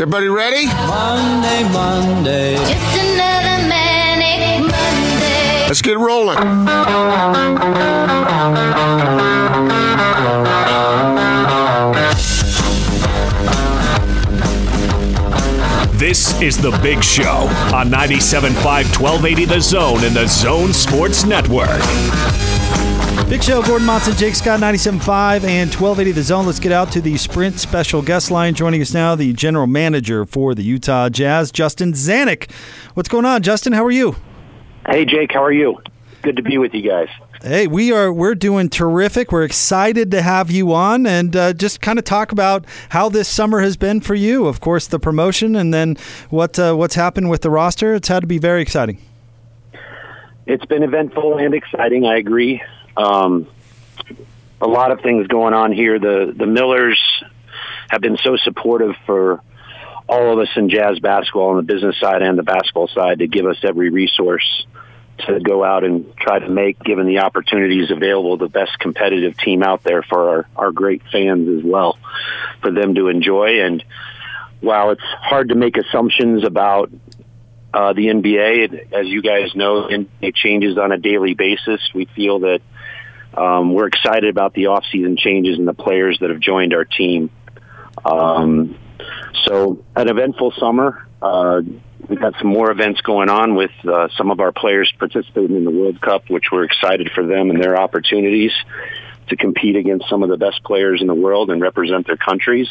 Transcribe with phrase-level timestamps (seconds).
[0.00, 0.64] Is everybody ready?
[0.64, 2.56] Monday, Monday.
[2.56, 5.66] Just another manic Monday.
[5.68, 6.38] Let's get rolling.
[15.98, 18.54] This is The Big Show on 97.5
[18.98, 21.78] 1280 The Zone in the Zone Sports Network.
[23.28, 26.46] Big Show, Gordon Monson, Jake Scott, 97.5 and 1280 The Zone.
[26.46, 28.54] Let's get out to the Sprint special guest line.
[28.54, 32.50] Joining us now, the general manager for the Utah Jazz, Justin Zanik.
[32.94, 33.72] What's going on, Justin?
[33.72, 34.16] How are you?
[34.88, 35.78] Hey Jake, how are you?
[36.22, 37.08] Good to be with you guys.
[37.42, 39.30] Hey, we are we're doing terrific.
[39.30, 43.28] We're excited to have you on and uh, just kind of talk about how this
[43.28, 44.46] summer has been for you.
[44.46, 45.96] Of course, the promotion and then
[46.30, 47.94] what uh, what's happened with the roster.
[47.94, 48.98] It's had to be very exciting.
[50.46, 52.04] It's been eventful and exciting.
[52.06, 52.60] I agree.
[53.00, 53.46] Um,
[54.60, 55.98] a lot of things going on here.
[55.98, 57.00] The the Millers
[57.88, 59.42] have been so supportive for
[60.08, 63.26] all of us in jazz basketball on the business side and the basketball side to
[63.26, 64.66] give us every resource
[65.26, 69.62] to go out and try to make, given the opportunities available, the best competitive team
[69.62, 71.98] out there for our, our great fans as well,
[72.60, 73.60] for them to enjoy.
[73.62, 73.84] And
[74.60, 76.90] while it's hard to make assumptions about
[77.72, 79.88] uh, the NBA, as you guys know,
[80.20, 81.80] it changes on a daily basis.
[81.94, 82.60] We feel that
[83.34, 87.30] um, we're excited about the off-season changes and the players that have joined our team.
[88.04, 88.76] Um,
[89.46, 91.06] so, an eventful summer.
[91.22, 91.60] Uh,
[92.08, 95.64] we've got some more events going on with uh, some of our players participating in
[95.64, 98.52] the World Cup, which we're excited for them and their opportunities
[99.28, 102.68] to compete against some of the best players in the world and represent their countries.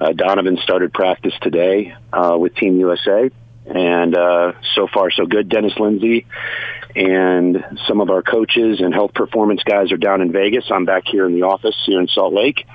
[0.00, 3.30] Uh, Donovan started practice today uh, with Team USA,
[3.66, 5.48] and uh, so far so good.
[5.48, 6.26] Dennis Lindsey
[6.96, 10.64] and some of our coaches and health performance guys are down in Vegas.
[10.70, 12.66] I'm back here in the office here in Salt Lake,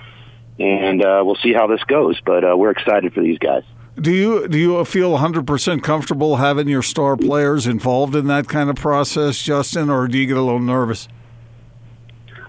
[0.59, 2.19] and uh, we'll see how this goes.
[2.25, 3.63] But uh, we're excited for these guys.
[3.99, 8.69] Do you do you feel 100% comfortable having your star players involved in that kind
[8.69, 11.07] of process, Justin, or do you get a little nervous?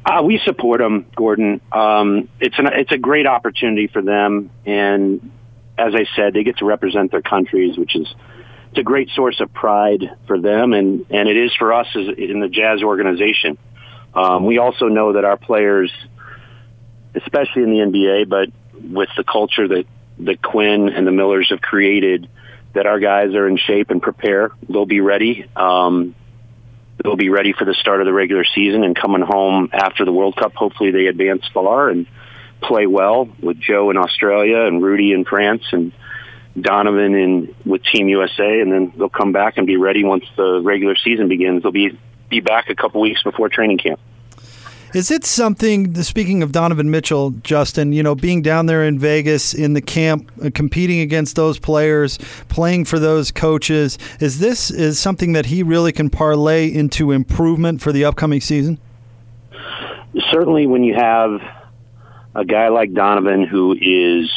[0.05, 1.61] Uh, we support them, Gordon.
[1.73, 5.33] Um, it's an it's a great opportunity for them, and
[5.79, 8.13] as I said, they get to represent their countries, which is
[8.77, 12.09] it's a great source of pride for them, and and it is for us as
[12.19, 13.57] in the Jazz organization.
[14.13, 15.91] Um, we also know that our players,
[17.15, 18.51] especially in the NBA, but
[18.87, 19.87] with the culture that
[20.19, 22.29] that Quinn and the Millers have created,
[22.75, 24.51] that our guys are in shape and prepare.
[24.69, 25.47] They'll be ready.
[25.57, 26.15] Um,
[27.03, 30.13] they'll be ready for the start of the regular season and coming home after the
[30.13, 30.53] World Cup.
[30.55, 32.07] Hopefully, they advance far and
[32.61, 35.93] play well with Joe in Australia and Rudy in France and
[36.61, 40.61] Donovan in with Team USA, and then they'll come back and be ready once the
[40.63, 41.63] regular season begins.
[41.63, 44.01] They'll be be back a couple weeks before training camp.
[44.95, 49.53] Is it something, speaking of Donovan Mitchell, Justin, you know, being down there in Vegas
[49.53, 52.19] in the camp, uh, competing against those players,
[52.49, 57.83] playing for those coaches, is this is something that he really can parlay into improvement
[57.83, 58.79] for the upcoming season?
[60.31, 61.43] Certainly when you have
[62.35, 64.31] a guy like Donovan who is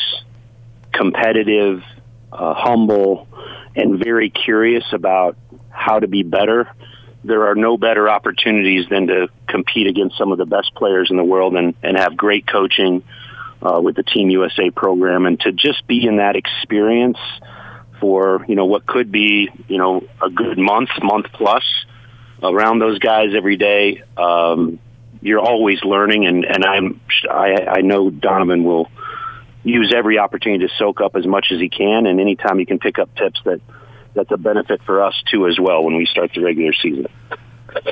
[0.94, 1.84] competitive,
[2.31, 3.28] uh, humble,
[3.75, 5.38] and very curious about
[5.69, 6.69] how to be better,
[7.23, 11.18] there are no better opportunities than to compete against some of the best players in
[11.18, 13.03] the world and, and have great coaching
[13.62, 17.18] uh, with the Team USA program and to just be in that experience
[18.00, 21.63] for, you know, what could be, you know, a good month, month plus
[22.41, 24.01] around those guys every day.
[24.16, 24.79] Um,
[25.22, 28.89] you're always learning and, and I'm, I, I know Donovan will
[29.64, 32.06] use every opportunity to soak up as much as he can.
[32.06, 33.62] And anytime he can pick up tips that,
[34.14, 37.08] that's a benefit for us too as well when we start the regular season.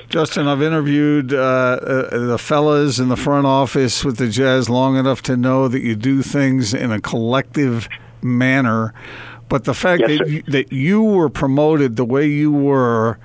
[0.09, 4.97] Justin, I've interviewed uh, uh, the fellas in the front office with the Jazz long
[4.97, 7.87] enough to know that you do things in a collective
[8.23, 8.93] manner.
[9.49, 13.19] But the fact Yes, that you, that you were promoted the way you were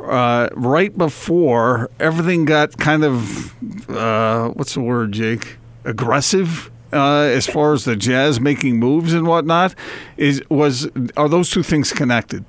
[0.00, 3.54] uh, right before everything got kind of
[3.88, 5.58] uh, what's the word, Jake?
[5.84, 6.71] Aggressive.
[6.92, 9.74] Uh, as far as the Jazz making moves and whatnot,
[10.16, 12.44] is was are those two things connected?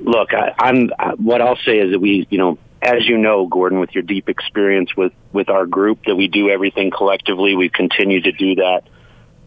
[0.00, 0.90] Look, I, I'm.
[0.98, 4.02] I, what I'll say is that we, you know, as you know, Gordon, with your
[4.02, 7.56] deep experience with with our group, that we do everything collectively.
[7.56, 8.82] We continue to do that.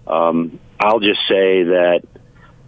[0.06, 2.02] Um, I'll just say that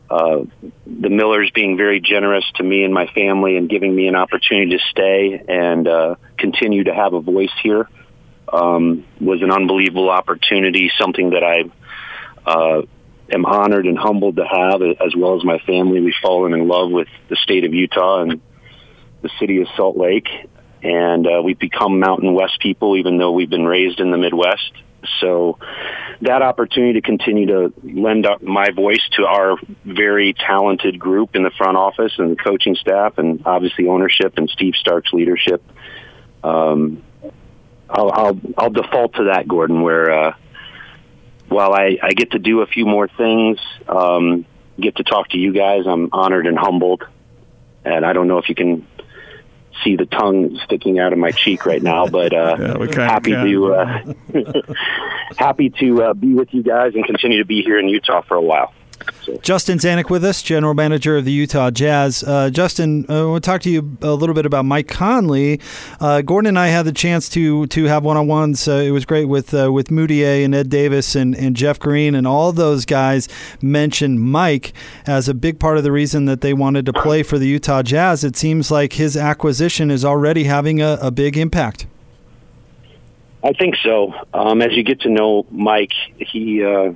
[0.09, 0.43] uh,
[0.85, 4.77] the Millers being very generous to me and my family and giving me an opportunity
[4.77, 7.87] to stay and uh, continue to have a voice here
[8.51, 10.91] um, was an unbelievable opportunity.
[10.99, 12.81] Something that I uh,
[13.31, 16.01] am honored and humbled to have, as well as my family.
[16.01, 18.41] We've fallen in love with the state of Utah and
[19.21, 20.27] the city of Salt Lake,
[20.83, 24.73] and uh, we've become Mountain West people, even though we've been raised in the Midwest.
[25.19, 25.57] So
[26.21, 31.51] that opportunity to continue to lend my voice to our very talented group in the
[31.57, 35.63] front office and the coaching staff, and obviously ownership and Steve Starks' leadership.
[36.43, 37.03] Um,
[37.91, 39.81] I'll, I'll I'll default to that, Gordon.
[39.81, 40.33] Where uh,
[41.49, 44.45] while I, I get to do a few more things, um,
[44.79, 47.03] get to talk to you guys, I'm honored and humbled.
[47.83, 48.87] And I don't know if you can
[49.83, 53.31] see the tongue sticking out of my cheek right now, but uh, Yeah, kinda happy
[53.31, 54.13] to uh,
[55.37, 58.35] happy to uh, be with you guys and continue to be here in Utah for
[58.35, 58.73] a while.
[59.41, 62.23] Justin Zanik with us, general manager of the Utah Jazz.
[62.23, 65.59] Uh, Justin, uh, I want to talk to you a little bit about Mike Conley.
[65.99, 68.67] Uh, Gordon and I had the chance to to have one on ones.
[68.67, 72.15] Uh, it was great with uh, with Mudiay and Ed Davis and, and Jeff Green,
[72.15, 73.27] and all those guys
[73.61, 74.73] mentioned Mike
[75.05, 77.83] as a big part of the reason that they wanted to play for the Utah
[77.83, 78.23] Jazz.
[78.23, 81.87] It seems like his acquisition is already having a, a big impact.
[83.43, 84.13] I think so.
[84.33, 86.93] Um, as you get to know Mike, he uh,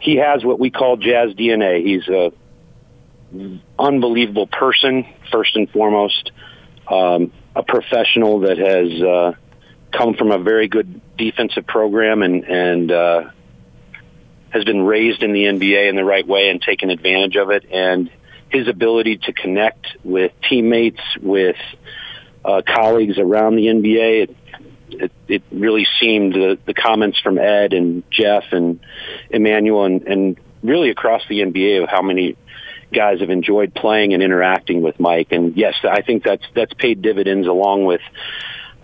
[0.00, 1.84] he has what we call jazz DNA.
[1.84, 2.32] He's a
[3.78, 6.32] unbelievable person, first and foremost,
[6.88, 9.32] um, a professional that has uh,
[9.96, 13.30] come from a very good defensive program and and uh,
[14.50, 17.66] has been raised in the NBA in the right way and taken advantage of it.
[17.70, 18.10] And
[18.50, 21.56] his ability to connect with teammates, with
[22.44, 24.34] uh, colleagues around the NBA,
[24.94, 28.80] it, it, really seemed the, the comments from Ed and Jeff and
[29.30, 32.36] Emmanuel and, and really across the NBA of how many
[32.92, 35.28] guys have enjoyed playing and interacting with Mike.
[35.30, 38.00] And yes, I think that's that's paid dividends along with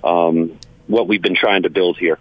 [0.04, 2.18] um, what we've been trying to build here.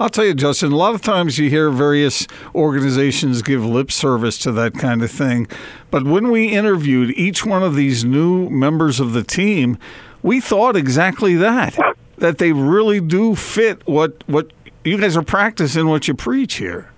[0.00, 4.38] I'll tell you, Justin, a lot of times you hear various organizations give lip service
[4.38, 5.48] to that kind of thing.
[5.90, 9.76] But when we interviewed each one of these new members of the team,
[10.22, 11.76] we thought exactly that
[12.20, 14.52] that they really do fit what, what
[14.84, 16.90] you guys are practicing, what you preach here.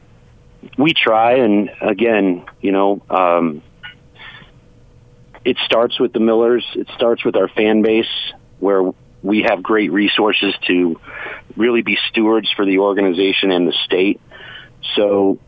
[0.76, 3.62] we try and again you know um
[5.44, 6.66] it starts with the millers.
[6.74, 11.00] It starts with our fan base where we have great resources to
[11.56, 14.20] really be stewards for the organization and the state.
[14.96, 15.38] So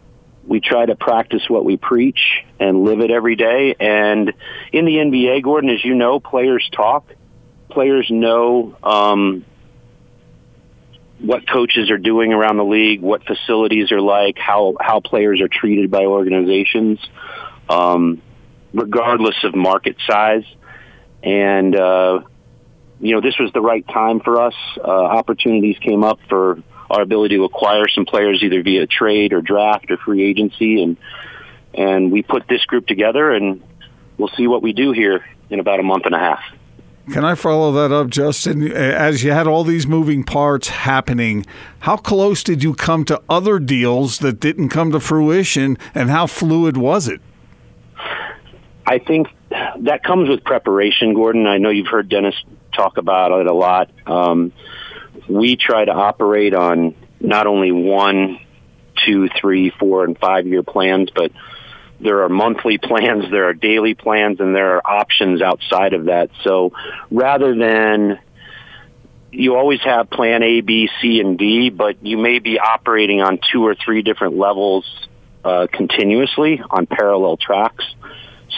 [0.46, 3.74] we try to practice what we preach and live it every day.
[3.78, 4.32] And
[4.72, 7.04] in the NBA Gordon as you know players talk.
[7.68, 9.44] Players know um
[11.22, 15.48] what coaches are doing around the league, what facilities are like, how how players are
[15.48, 16.98] treated by organizations,
[17.68, 18.20] um,
[18.74, 20.44] regardless of market size.
[21.22, 22.22] And uh,
[23.00, 24.54] you know, this was the right time for us.
[24.78, 29.40] Uh, opportunities came up for our ability to acquire some players either via trade or
[29.40, 30.96] draft or free agency, and
[31.72, 33.62] and we put this group together, and
[34.18, 36.42] we'll see what we do here in about a month and a half.
[37.10, 38.70] Can I follow that up, Justin?
[38.70, 41.44] As you had all these moving parts happening,
[41.80, 46.28] how close did you come to other deals that didn't come to fruition, and how
[46.28, 47.20] fluid was it?
[48.86, 49.28] I think
[49.80, 51.46] that comes with preparation, Gordon.
[51.46, 52.36] I know you've heard Dennis
[52.72, 53.90] talk about it a lot.
[54.06, 54.52] Um,
[55.28, 58.38] we try to operate on not only one,
[59.04, 61.32] two, three, four, and five year plans, but
[62.02, 66.30] there are monthly plans, there are daily plans, and there are options outside of that.
[66.44, 66.72] So
[67.10, 68.18] rather than
[69.30, 73.38] you always have plan A, B, C, and D, but you may be operating on
[73.50, 74.84] two or three different levels
[75.44, 77.84] uh, continuously on parallel tracks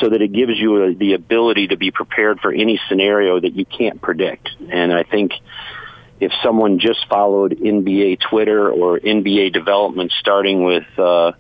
[0.01, 3.55] so that it gives you a, the ability to be prepared for any scenario that
[3.55, 4.49] you can't predict.
[4.69, 5.33] And I think
[6.21, 11.33] if someone just followed NBA Twitter or NBA development starting with uh,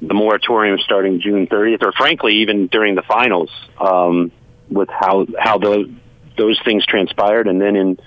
[0.00, 3.50] the moratorium starting June 30th, or frankly, even during the finals,
[3.80, 4.30] um,
[4.68, 5.88] with how how those
[6.36, 7.98] those things transpired, and then in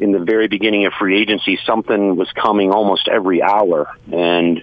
[0.00, 4.62] in the very beginning of free agency, something was coming almost every hour, and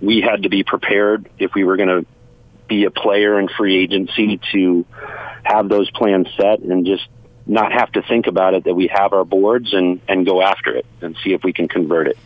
[0.00, 2.06] we had to be prepared if we were going to
[2.68, 4.84] be a player in free agency to
[5.44, 7.06] have those plans set and just
[7.46, 10.74] not have to think about it that we have our boards and and go after
[10.74, 12.18] it and see if we can convert it.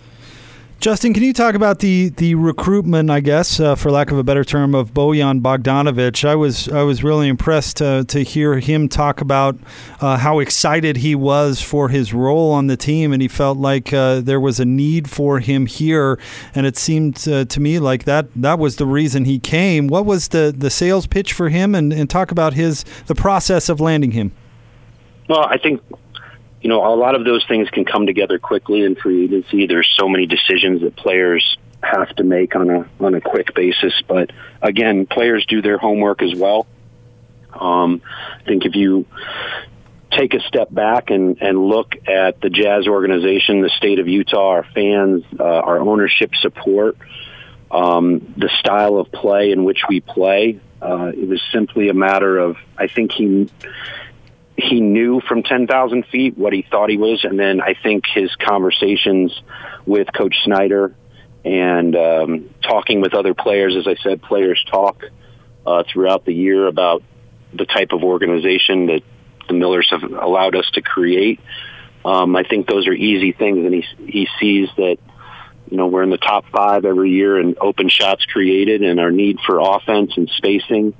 [0.78, 4.22] Justin, can you talk about the the recruitment, I guess, uh, for lack of a
[4.22, 6.22] better term, of Bojan Bogdanovic?
[6.28, 9.56] I was I was really impressed to to hear him talk about
[10.00, 13.92] uh, how excited he was for his role on the team, and he felt like
[13.94, 16.18] uh, there was a need for him here,
[16.54, 19.88] and it seemed to me like that that was the reason he came.
[19.88, 23.70] What was the the sales pitch for him, and, and talk about his the process
[23.70, 24.30] of landing him?
[25.28, 25.82] Well, I think
[26.66, 29.68] you know, a lot of those things can come together quickly in free agency.
[29.68, 33.94] There's so many decisions that players have to make on a on a quick basis.
[34.08, 36.66] But again, players do their homework as well.
[37.52, 38.02] Um,
[38.34, 39.06] I think if you
[40.10, 44.48] take a step back and, and look at the Jazz organization, the state of Utah,
[44.48, 46.96] our fans, uh, our ownership support,
[47.70, 50.58] um, the style of play in which we play.
[50.82, 53.48] Uh, it was simply a matter of I think he
[54.56, 58.34] he knew from 10,000 feet what he thought he was, and then I think his
[58.36, 59.38] conversations
[59.84, 60.94] with Coach Snyder
[61.44, 65.04] and um, talking with other players, as I said, players talk
[65.66, 67.02] uh, throughout the year about
[67.52, 69.02] the type of organization that
[69.46, 71.40] the Millers have allowed us to create.
[72.04, 74.96] Um, I think those are easy things, and he he sees that
[75.70, 79.10] you know we're in the top five every year in open shots created, and our
[79.10, 80.94] need for offense and spacing,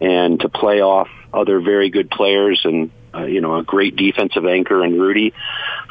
[0.00, 4.46] and to play off other very good players, and uh, you know a great defensive
[4.46, 5.34] anchor and Rudy.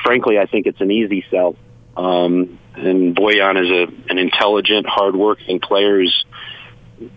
[0.04, 1.56] Frankly, I think it's an easy sell.
[1.96, 6.26] Um, and Bojan is a, an intelligent, hardworking player who's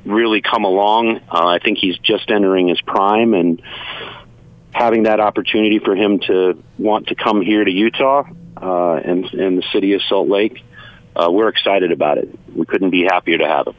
[0.05, 1.21] really come along.
[1.29, 3.63] Uh, I think he's just entering his prime, and
[4.73, 8.25] having that opportunity for him to want to come here to Utah
[8.57, 10.63] uh, and, and the city of Salt Lake,
[11.15, 12.29] uh, we're excited about it.
[12.55, 13.75] We couldn't be happier to have him.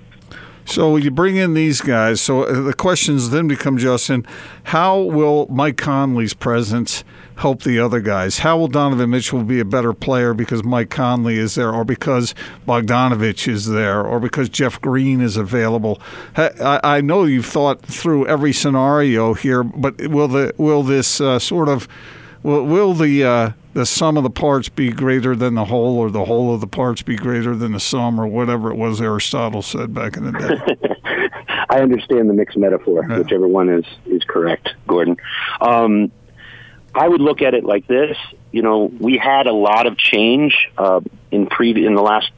[0.66, 2.22] So you bring in these guys.
[2.22, 4.26] So uh, the questions then become, Justin,
[4.66, 7.04] how will Mike Conley's presence
[7.36, 8.40] help the other guys?
[8.40, 12.34] How will Donovan Mitchell be a better player because Mike Conley is there, or because
[12.68, 16.02] Bogdanovic is there, or because Jeff Green is available?
[16.36, 21.70] I know you've thought through every scenario here, but will the will this uh, sort
[21.70, 21.88] of
[22.42, 26.10] will, will the uh, the sum of the parts be greater than the whole, or
[26.10, 29.62] the whole of the parts be greater than the sum, or whatever it was Aristotle
[29.62, 30.90] said back in the day.
[31.70, 33.18] I understand the mixed metaphor, yeah.
[33.18, 35.18] whichever one is is correct, Gordon.
[35.60, 36.12] Um,
[36.94, 38.16] I would look at it like this.
[38.52, 41.02] You know, we had a lot of change uh,
[41.32, 42.30] in pre in the last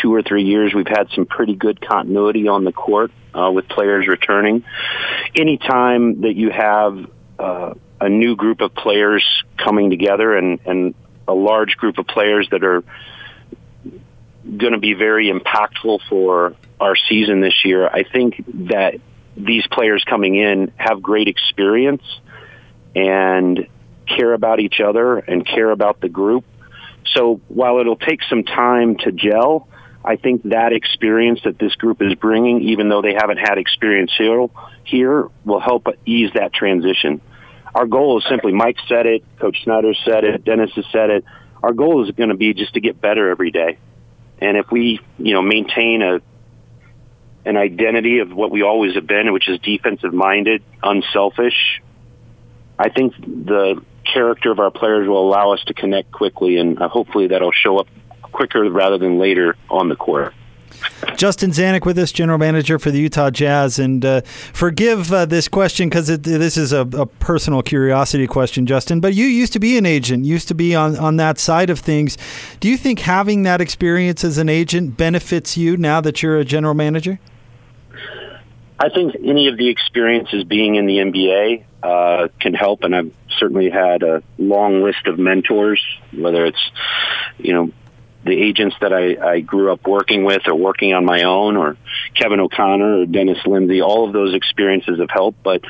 [0.00, 0.74] two or three years.
[0.74, 4.64] We've had some pretty good continuity on the court uh, with players returning.
[5.36, 7.06] Anytime that you have
[7.38, 9.24] uh, a new group of players
[9.56, 10.94] coming together and, and
[11.28, 12.82] a large group of players that are
[14.44, 17.86] going to be very impactful for our season this year.
[17.86, 18.94] I think that
[19.36, 22.02] these players coming in have great experience
[22.96, 23.68] and
[24.08, 26.44] care about each other and care about the group.
[27.14, 29.68] So while it'll take some time to gel,
[30.04, 34.10] I think that experience that this group is bringing, even though they haven't had experience
[34.18, 34.48] here,
[34.82, 37.20] here will help ease that transition
[37.74, 41.24] our goal is simply Mike said it, Coach Snyder said it, Dennis has said it.
[41.62, 43.78] Our goal is going to be just to get better every day.
[44.40, 46.20] And if we, you know, maintain a
[47.44, 51.82] an identity of what we always have been, which is defensive minded, unselfish,
[52.78, 56.88] I think the character of our players will allow us to connect quickly, and uh,
[56.88, 57.88] hopefully that'll show up
[58.20, 60.34] quicker rather than later on the court.
[61.16, 63.78] Justin Zanik with us, general manager for the Utah Jazz.
[63.78, 69.00] And uh, forgive uh, this question because this is a, a, personal curiosity question, Justin.
[69.00, 71.78] But you used to be an agent, used to be on, on that side of
[71.78, 72.16] things.
[72.60, 76.44] Do you think having that experience as an agent benefits you now that you're a
[76.44, 77.20] general manager?
[78.78, 83.14] I think any of the experiences being in the NBA uh, can help, and I've
[83.38, 85.80] certainly had a long list of mentors,
[86.12, 86.70] whether it's
[87.38, 87.70] you know
[88.24, 91.76] the agents that I, I grew up working with or working on my own or
[92.14, 95.42] Kevin O'Connor or Dennis Lindsey, all of those experiences have helped.
[95.42, 95.62] But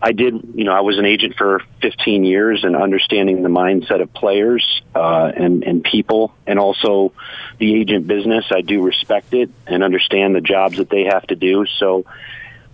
[0.00, 4.00] I did, you know, I was an agent for 15 years and understanding the mindset
[4.00, 7.12] of players uh, and, and people and also
[7.58, 8.44] the agent business.
[8.52, 11.66] I do respect it and understand the jobs that they have to do.
[11.78, 12.04] So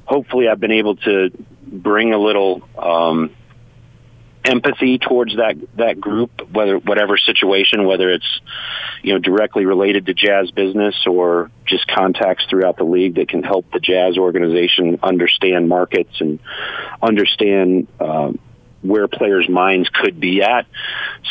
[0.05, 1.31] hopefully I've been able to
[1.67, 3.31] bring a little, um,
[4.44, 8.40] empathy towards that that group, whether whatever situation, whether it's
[9.02, 13.42] you know directly related to Jazz business or just contacts throughout the league that can
[13.42, 16.38] help the Jazz organization understand markets and
[17.00, 18.38] understand um,
[18.82, 20.66] where players' minds could be at.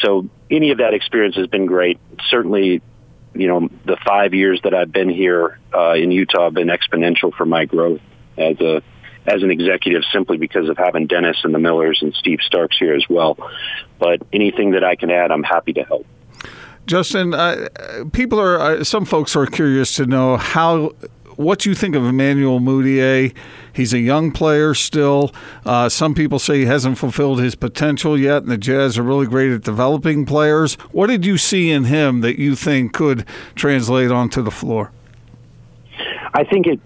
[0.01, 1.99] So any of that experience has been great.
[2.29, 2.81] Certainly,
[3.33, 7.33] you know the five years that I've been here uh, in Utah have been exponential
[7.33, 8.01] for my growth
[8.37, 8.81] as a
[9.27, 12.93] as an executive simply because of having Dennis and the Millers and Steve Starks here
[12.93, 13.37] as well.
[13.99, 16.05] But anything that I can add, I'm happy to help.
[16.87, 17.69] Justin, uh,
[18.11, 20.93] people are uh, some folks are curious to know how
[21.35, 23.33] what you think of Emmanuel Mudiay.
[23.73, 25.31] He's a young player still.
[25.65, 29.27] Uh, some people say he hasn't fulfilled his potential yet, and the Jazz are really
[29.27, 30.75] great at developing players.
[30.91, 33.25] What did you see in him that you think could
[33.55, 34.91] translate onto the floor?
[36.33, 36.79] I think it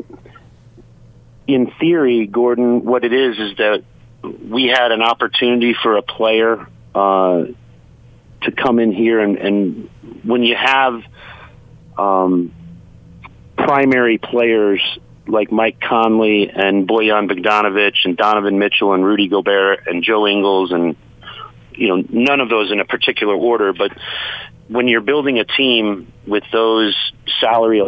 [1.48, 3.84] in theory, Gordon, what it is is that
[4.24, 7.44] we had an opportunity for a player uh,
[8.42, 9.90] to come in here, and, and
[10.24, 11.04] when you have
[11.98, 12.54] um,
[13.58, 14.82] primary players
[15.28, 20.72] like Mike Conley and Bojan Bogdanovic and Donovan Mitchell and Rudy Gobert and Joe Ingles
[20.72, 20.96] and
[21.74, 23.92] you know, none of those in a particular order, but
[24.68, 26.96] when you're building a team with those
[27.40, 27.82] salary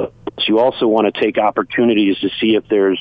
[0.45, 2.99] you also want to take opportunities to see if there's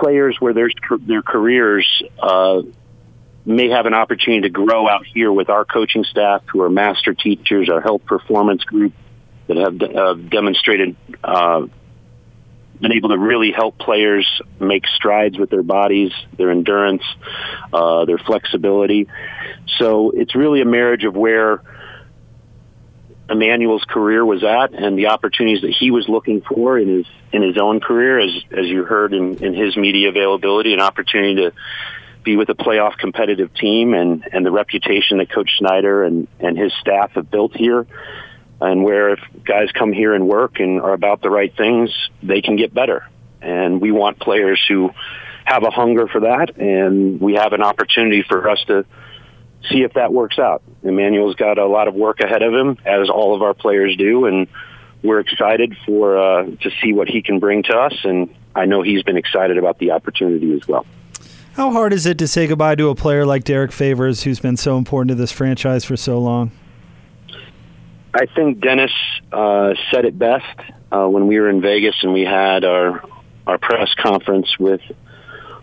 [0.00, 1.86] players where their their careers
[2.20, 2.62] uh,
[3.44, 7.14] may have an opportunity to grow out here with our coaching staff, who are master
[7.14, 8.92] teachers, our health performance group
[9.46, 11.66] that have uh, demonstrated uh,
[12.80, 14.26] been able to really help players
[14.60, 17.02] make strides with their bodies, their endurance,
[17.72, 19.08] uh, their flexibility.
[19.78, 21.62] So it's really a marriage of where
[23.28, 27.42] Emmanuel's career was at and the opportunities that he was looking for in his in
[27.42, 31.52] his own career, as as you heard in, in his media availability, an opportunity to
[32.22, 36.56] be with a playoff competitive team and and the reputation that Coach Snyder and and
[36.56, 37.86] his staff have built here,
[38.60, 41.90] and where if guys come here and work and are about the right things,
[42.22, 43.08] they can get better.
[43.42, 44.90] And we want players who
[45.44, 48.84] have a hunger for that, and we have an opportunity for us to
[49.70, 50.62] see if that works out.
[50.82, 54.26] Emmanuel's got a lot of work ahead of him, as all of our players do,
[54.26, 54.46] and
[55.02, 57.94] we're excited for uh, to see what he can bring to us.
[58.04, 60.86] And I know he's been excited about the opportunity as well.
[61.52, 64.56] How hard is it to say goodbye to a player like Derrick Favors, who's been
[64.58, 66.50] so important to this franchise for so long?
[68.12, 68.92] I think Dennis
[69.32, 70.44] uh, said it best
[70.90, 73.02] uh, when we were in Vegas and we had our
[73.46, 74.80] our press conference with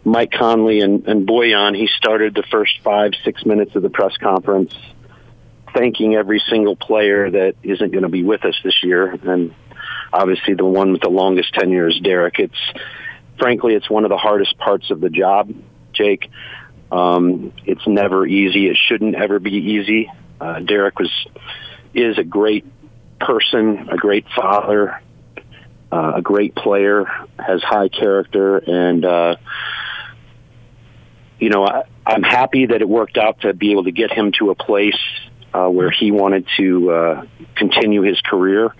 [0.06, 4.16] Mike Conley and, and Bojan, he started the first five, six minutes of the press
[4.18, 4.74] conference
[5.74, 9.18] thanking every single player that isn't going to be with us this year.
[9.24, 9.54] And
[10.12, 12.40] obviously the one with the longest tenure is Derrick.
[12.40, 12.58] It's
[13.40, 15.52] frankly, it's one of the hardest parts of the job,
[15.94, 16.30] Jake.
[16.92, 18.68] Um, it's never easy.
[18.68, 20.12] It shouldn't ever be easy.
[20.40, 21.12] Uh, Derrick was,
[21.94, 22.66] is a great
[23.20, 25.02] person, a great father,
[25.92, 27.06] uh, a great player,
[27.40, 29.36] has high character, and, uh,
[31.44, 34.32] you know, I, I'm happy that it worked out to be able to get him
[34.40, 34.98] to a place
[35.54, 38.74] uh, where he wanted to uh, continue his career.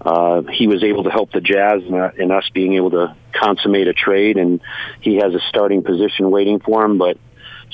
[0.00, 3.14] Uh, he was able to help the Jazz in, uh, in us being able to
[3.32, 4.60] consummate a trade, and
[5.00, 6.98] he has a starting position waiting for him.
[6.98, 7.18] But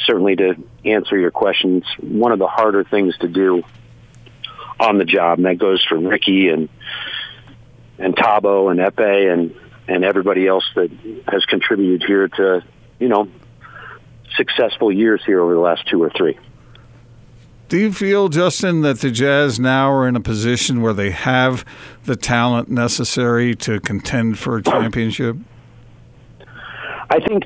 [0.04, 3.62] certainly, to answer your question, it's one of the harder things to do
[4.78, 6.68] on the job, and that goes for Ricky and
[7.98, 9.54] and Thabo and Ekpe and
[9.88, 10.90] and everybody else that
[11.26, 12.62] has contributed here to
[12.98, 13.26] you know
[14.38, 16.38] successful years here over the last two or three.
[17.68, 21.66] Do you feel, Justin, that the Jazz now are in a position where they have
[22.06, 25.36] the talent necessary to contend for a championship?
[27.10, 27.44] I think,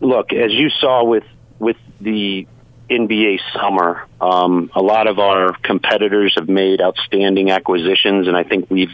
[0.00, 1.24] look, as you saw with
[1.58, 2.46] with the
[2.88, 8.70] NBA summer, um, a lot of our competitors have made outstanding acquisitions, and I think
[8.70, 8.92] we've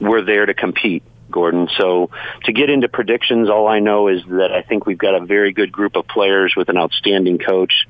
[0.00, 1.02] we're there to compete.
[1.30, 1.68] Gordon.
[1.78, 2.10] So
[2.44, 5.52] to get into predictions, all I know is that I think we've got a very
[5.52, 7.86] good group of players with an outstanding coach,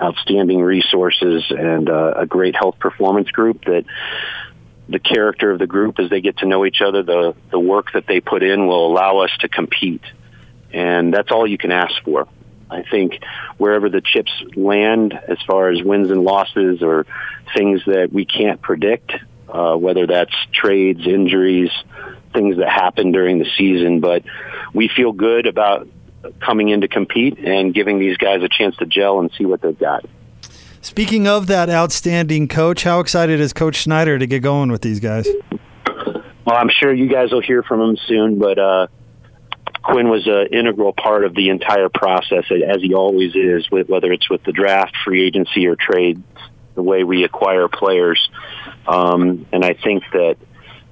[0.00, 3.84] outstanding resources, and uh, a great health performance group that
[4.88, 7.92] the character of the group as they get to know each other, the, the work
[7.92, 10.02] that they put in will allow us to compete.
[10.72, 12.28] And that's all you can ask for.
[12.70, 13.20] I think
[13.58, 17.06] wherever the chips land as far as wins and losses or
[17.54, 19.12] things that we can't predict,
[19.48, 21.70] uh, whether that's trades, injuries,
[22.36, 24.22] things that happen during the season, but
[24.74, 25.88] we feel good about
[26.40, 29.60] coming in to compete and giving these guys a chance to gel and see what
[29.62, 30.04] they've got.
[30.80, 35.00] Speaking of that outstanding coach, how excited is Coach Snyder to get going with these
[35.00, 35.26] guys?
[36.44, 38.86] Well, I'm sure you guys will hear from him soon, but uh,
[39.82, 44.30] Quinn was an integral part of the entire process, as he always is, whether it's
[44.30, 46.22] with the draft, free agency, or trade,
[46.74, 48.30] the way we acquire players.
[48.86, 50.36] Um, and I think that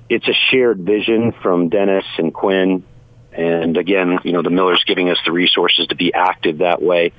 [0.09, 2.85] it's a shared vision from Dennis and Quinn.
[3.33, 7.13] And again, you know, the Miller's giving us the resources to be active that way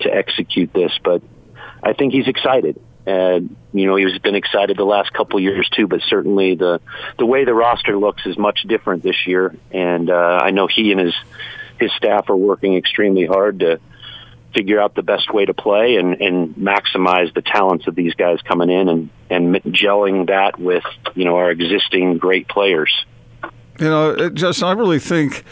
[0.00, 0.92] to execute this.
[1.02, 1.22] But
[1.82, 2.80] I think he's excited.
[3.06, 6.80] And, you know, he's been excited the last couple of years too, but certainly the,
[7.18, 9.54] the way the roster looks is much different this year.
[9.70, 11.14] And, uh, I know he and his,
[11.80, 13.80] his staff are working extremely hard to,
[14.54, 18.40] figure out the best way to play and, and maximize the talents of these guys
[18.42, 20.84] coming in and, and gelling that with,
[21.14, 23.04] you know, our existing great players.
[23.78, 25.44] You know, Justin, I really think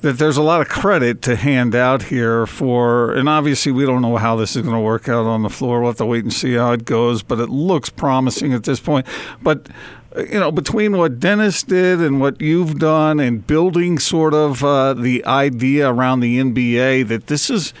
[0.00, 4.02] that there's a lot of credit to hand out here for, and obviously we don't
[4.02, 5.80] know how this is going to work out on the floor.
[5.80, 8.80] We'll have to wait and see how it goes, but it looks promising at this
[8.80, 9.06] point.
[9.42, 9.68] But
[10.16, 14.94] you know, between what Dennis did and what you've done and building sort of uh,
[14.94, 17.74] the idea around the NBA that this is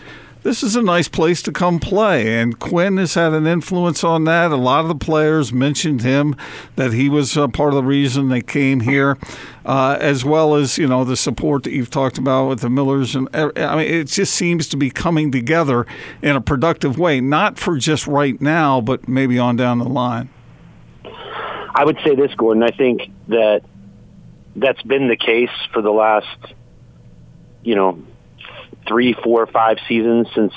[0.44, 2.38] this is a nice place to come play.
[2.38, 4.52] And Quinn has had an influence on that.
[4.52, 6.36] A lot of the players mentioned him,
[6.76, 9.18] that he was uh, part of the reason they came here,
[9.64, 13.16] uh, as well as, you know, the support that you've talked about with the Millers.
[13.16, 15.86] And I mean, it just seems to be coming together
[16.22, 20.28] in a productive way, not for just right now, but maybe on down the line.
[21.74, 22.62] I would say this, Gordon.
[22.62, 23.62] I think that
[24.56, 26.54] that's been the case for the last,
[27.62, 27.98] you know,
[28.86, 30.52] three, four, five seasons since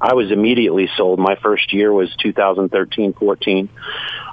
[0.00, 1.18] I was immediately sold.
[1.18, 3.68] My first year was 2013-14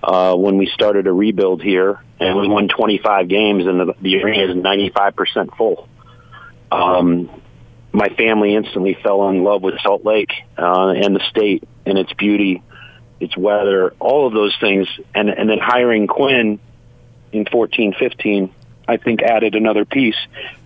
[0.03, 4.23] uh, when we started a rebuild here, and we won 25 games, and the, the
[4.23, 5.87] arena is 95% full.
[6.71, 7.29] Um,
[7.91, 12.13] my family instantly fell in love with Salt Lake uh, and the state and its
[12.13, 12.63] beauty,
[13.19, 16.59] its weather, all of those things, and and then hiring Quinn
[17.31, 18.53] in 14, 15,
[18.87, 20.15] I think added another piece.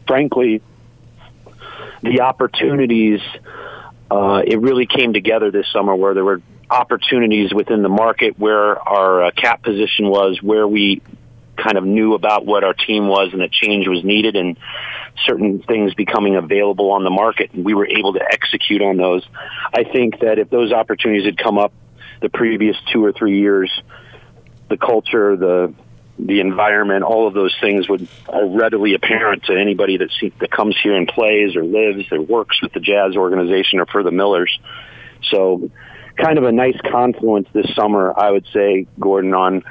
[0.08, 0.62] Frankly,
[2.02, 3.20] the opportunities,
[4.12, 8.78] uh, it really came together this summer where there were opportunities within the market where
[8.80, 11.02] our uh, cap position was, where we
[11.56, 14.58] kind of knew about what our team was and that change was needed and
[15.26, 19.24] certain things becoming available on the market and we were able to execute on those.
[19.74, 21.72] I think that if those opportunities had come up
[22.22, 23.72] the previous two or three years,
[24.70, 25.74] the culture, the
[26.20, 30.52] the environment, all of those things would are readily apparent to anybody that see, that
[30.52, 34.12] comes here and plays or lives or works with the Jazz organization or for the
[34.12, 34.60] Millers.
[35.32, 35.70] So,
[36.16, 39.64] kind of a nice confluence this summer, I would say, Gordon, on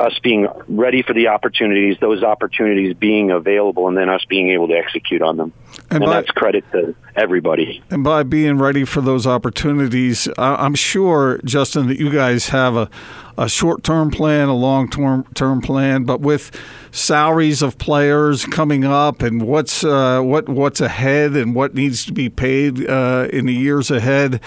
[0.00, 4.66] us being ready for the opportunities, those opportunities being available, and then us being able
[4.68, 5.52] to execute on them.
[5.90, 7.82] And And, by- that's credit to everybody.
[7.90, 12.90] And by being ready for those opportunities, I'm sure, Justin, that you guys have a,
[13.38, 16.50] a short term plan, a long term term plan, but with
[16.90, 22.12] salaries of players coming up and what's uh, what what's ahead and what needs to
[22.12, 24.40] be paid uh, in the years ahead,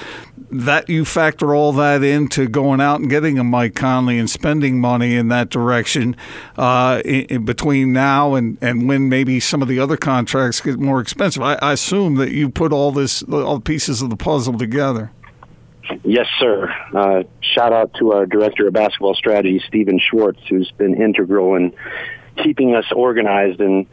[0.51, 4.79] that you factor all that into going out and getting a Mike Conley and spending
[4.79, 6.15] money in that direction
[6.57, 10.79] uh, in, in between now and, and when maybe some of the other contracts get
[10.79, 11.41] more expensive.
[11.41, 15.11] I, I assume that you put all this all pieces of the puzzle together.
[16.03, 16.73] Yes, sir.
[16.93, 21.73] Uh, shout out to our director of basketball strategy, Stephen Schwartz, who's been integral in
[22.43, 23.87] keeping us organized in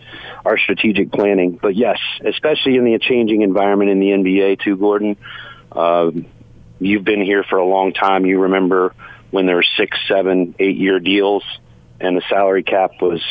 [0.44, 1.58] our strategic planning.
[1.60, 5.16] But yes, especially in the changing environment in the NBA, too, Gordon.
[5.70, 6.26] Um,
[6.78, 8.24] you've been here for a long time.
[8.24, 8.94] You remember
[9.30, 11.44] when there were six, seven, eight-year deals,
[12.00, 13.22] and the salary cap was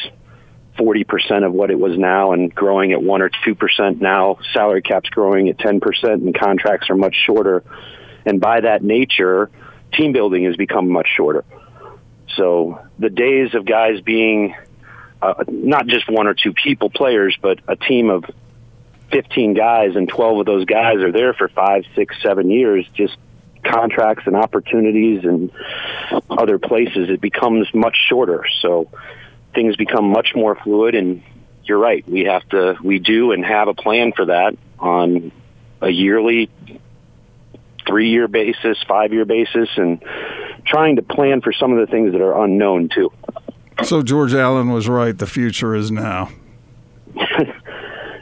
[0.78, 4.38] 40% of what it was now and growing at 1 or 2% now.
[4.54, 7.64] Salary cap's growing at 10% and contracts are much shorter.
[8.26, 9.50] And by that nature,
[9.94, 11.44] team building has become much shorter.
[12.36, 14.56] So the days of guys being
[15.22, 18.26] uh, not just one or two people players, but a team of
[19.12, 23.18] 15 guys and 12 of those guys are there for five, six, seven years, just
[23.64, 25.52] contracts and opportunities and
[26.30, 28.46] other places, it becomes much shorter.
[28.62, 28.90] So
[29.54, 31.24] things become much more fluid and
[31.64, 32.08] you're right.
[32.08, 35.32] We have to, we do and have a plan for that on
[35.82, 36.50] a yearly,
[37.88, 40.04] three year basis, five year basis, and
[40.66, 43.12] trying to plan for some of the things that are unknown too.
[43.84, 45.18] So George Allen was right.
[45.18, 46.30] The future is now.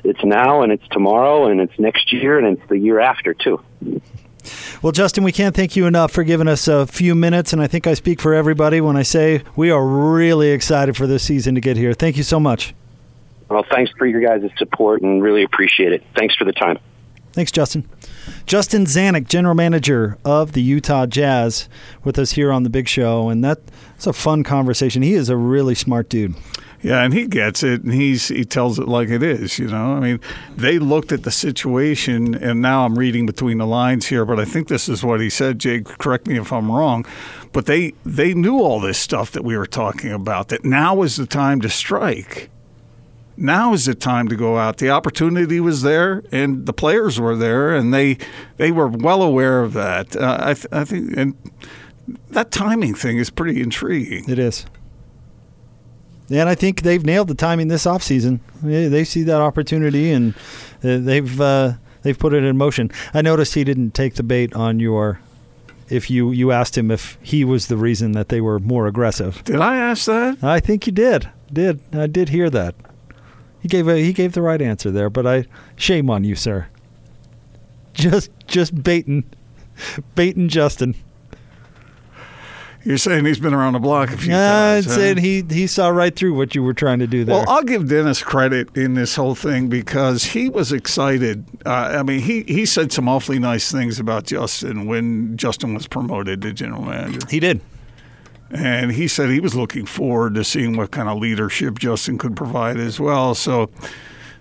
[0.10, 3.62] It's now and it's tomorrow and it's next year and it's the year after too.
[4.82, 7.68] Well, Justin, we can't thank you enough for giving us a few minutes, and I
[7.68, 11.56] think I speak for everybody when I say we are really excited for this season
[11.56, 11.94] to get here.
[11.94, 12.74] Thank you so much.
[13.50, 16.04] Well, thanks for your guys' support and really appreciate it.
[16.16, 16.78] Thanks for the time.
[17.34, 17.88] Thanks, Justin.
[18.46, 21.70] Justin Zanik, general manager of the Utah Jazz,
[22.04, 23.60] with us here on the Big Show, and that,
[23.94, 25.02] that's a fun conversation.
[25.02, 26.36] He is a really smart dude.
[26.82, 29.60] Yeah, and he gets it, and he's he tells it like it is.
[29.60, 30.20] You know, I mean,
[30.56, 34.46] they looked at the situation, and now I'm reading between the lines here, but I
[34.46, 35.60] think this is what he said.
[35.60, 37.06] Jake, correct me if I'm wrong,
[37.52, 40.48] but they they knew all this stuff that we were talking about.
[40.50, 42.50] That now is the time to strike.
[43.36, 44.78] Now is the time to go out.
[44.78, 48.18] The opportunity was there, and the players were there, and they
[48.56, 50.16] they were well aware of that.
[50.16, 51.36] Uh, I, th- I think, and
[52.32, 54.30] that timing thing is pretty intriguing.
[54.30, 54.66] It is.
[56.32, 58.40] And I think they've nailed the timing this offseason.
[58.62, 60.36] They they see that opportunity and
[60.84, 62.92] uh, they've uh, they've put it in motion.
[63.14, 65.20] I noticed he didn't take the bait on your
[65.90, 69.44] if you you asked him if he was the reason that they were more aggressive.
[69.44, 70.44] Did I ask that?
[70.44, 71.30] I think you did.
[71.52, 72.76] Did I did hear that.
[73.62, 76.68] He gave a, he gave the right answer there, but I shame on you, sir.
[77.94, 79.24] Just just baiting
[80.16, 80.96] baiting Justin.
[82.86, 84.86] You're saying he's been around the block a few times.
[84.86, 85.18] Times.
[85.18, 85.22] huh?
[85.22, 87.36] he he saw right through what you were trying to do there.
[87.36, 91.46] Well, I'll give Dennis credit in this whole thing because he was excited.
[91.66, 95.88] Uh, I mean, he, he said some awfully nice things about Justin when Justin was
[95.88, 97.20] promoted to general manager.
[97.30, 97.60] he did.
[98.52, 102.36] And he said he was looking forward to seeing what kind of leadership Justin could
[102.36, 103.36] provide as well.
[103.36, 103.70] So,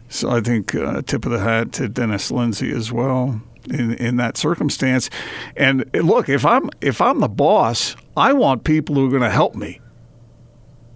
[0.09, 4.17] so I think uh, tip of the hat to Dennis Lindsey as well in, in
[4.17, 5.11] that circumstance.
[5.57, 9.31] And look, if I'm if I'm the boss, I want people who are going to
[9.31, 9.81] help me.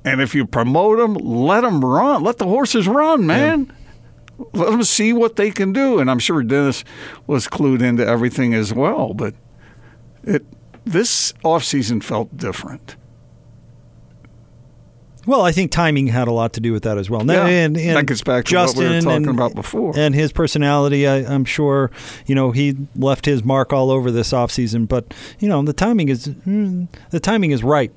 [0.04, 2.22] And if you promote them, let them run.
[2.22, 3.72] Let the horses run, man.
[4.52, 6.00] Let them see what they can do.
[6.00, 6.84] And I'm sure Dennis
[7.26, 9.14] was clued into everything as well.
[9.14, 9.34] But
[10.24, 10.44] it
[10.84, 12.96] this offseason felt different.
[15.26, 17.24] Well, I think timing had a lot to do with that as well.
[17.24, 19.92] Yeah, and, and that gets back to what we were talking and- about before.
[19.96, 21.90] And his personality, I, I'm sure,
[22.26, 24.88] you know, he left his mark all over this offseason.
[24.88, 27.92] But, you know, the timing is mm, the timing is right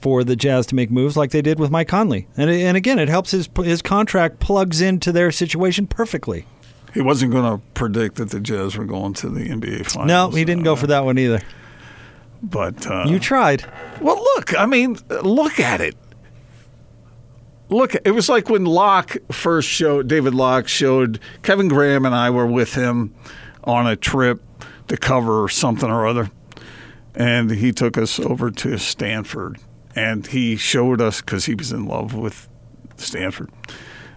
[0.00, 2.26] for the Jazz to make moves like they did with Mike Conley.
[2.36, 6.46] And, and again, it helps his his contract plugs into their situation perfectly.
[6.94, 10.08] He wasn't going to predict that the Jazz were going to the NBA Finals.
[10.08, 11.42] No, he didn't go for that one either.
[12.42, 13.64] But uh, You tried.
[14.00, 14.58] well, look.
[14.58, 15.94] I mean, look at it.
[17.68, 22.30] Look, it was like when Locke first showed David Locke showed Kevin Graham and I
[22.30, 23.14] were with him
[23.64, 24.40] on a trip
[24.86, 26.30] to cover something or other,
[27.14, 29.58] and he took us over to Stanford,
[29.96, 32.48] and he showed us because he was in love with
[32.96, 33.50] Stanford.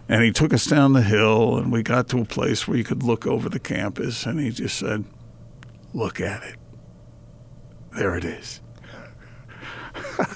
[0.08, 2.84] And he took us down the hill, and we got to a place where you
[2.84, 5.06] could look over the campus, and he just said,
[5.94, 6.56] Look at it.
[7.96, 8.62] There it is.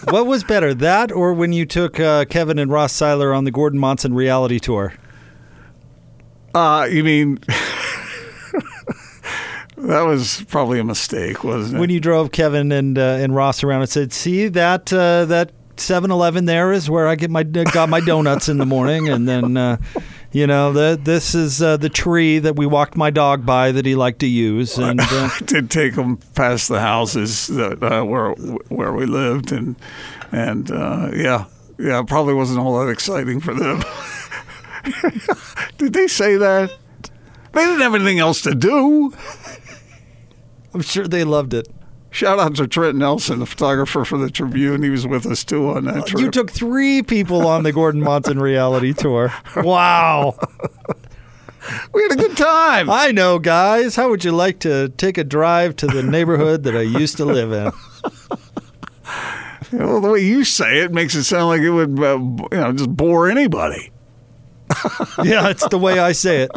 [0.10, 3.52] What was better, that or when you took uh, Kevin and Ross Siler on the
[3.52, 4.94] Gordon Monson reality tour?
[6.54, 7.40] Uh, you mean
[9.78, 11.80] that was probably a mistake, wasn't it?
[11.80, 15.52] when you drove Kevin and uh, and Ross around and said, "See that uh, that
[15.78, 19.58] 7-Eleven there is where I get my got my donuts in the morning, and then
[19.58, 19.78] uh,
[20.34, 23.86] you know the this is uh, the tree that we walked my dog by that
[23.86, 28.04] he liked to use, and uh, I did take them past the houses that uh,
[28.04, 29.76] where where we lived, and
[30.32, 31.46] and uh, yeah,
[31.78, 33.84] yeah, it probably wasn't all that exciting for them.
[35.78, 36.72] did they say that?
[37.54, 39.14] They didn't have anything else to do.
[40.74, 41.68] I'm sure they loved it.
[42.14, 44.84] Shout out to Trent Nelson, the photographer for the Tribune.
[44.84, 46.22] He was with us too on that trip.
[46.22, 49.34] You took three people on the Gordon Monson reality tour.
[49.56, 50.38] Wow.
[51.92, 52.88] we had a good time.
[52.90, 53.96] I know, guys.
[53.96, 57.26] How would you like to take a drive to the neighborhood that I used to
[57.26, 57.72] live in?
[59.72, 62.74] Well, the way you say it makes it sound like it would, uh, you know,
[62.74, 63.90] just bore anybody.
[65.24, 66.52] Yeah, it's the way I say it.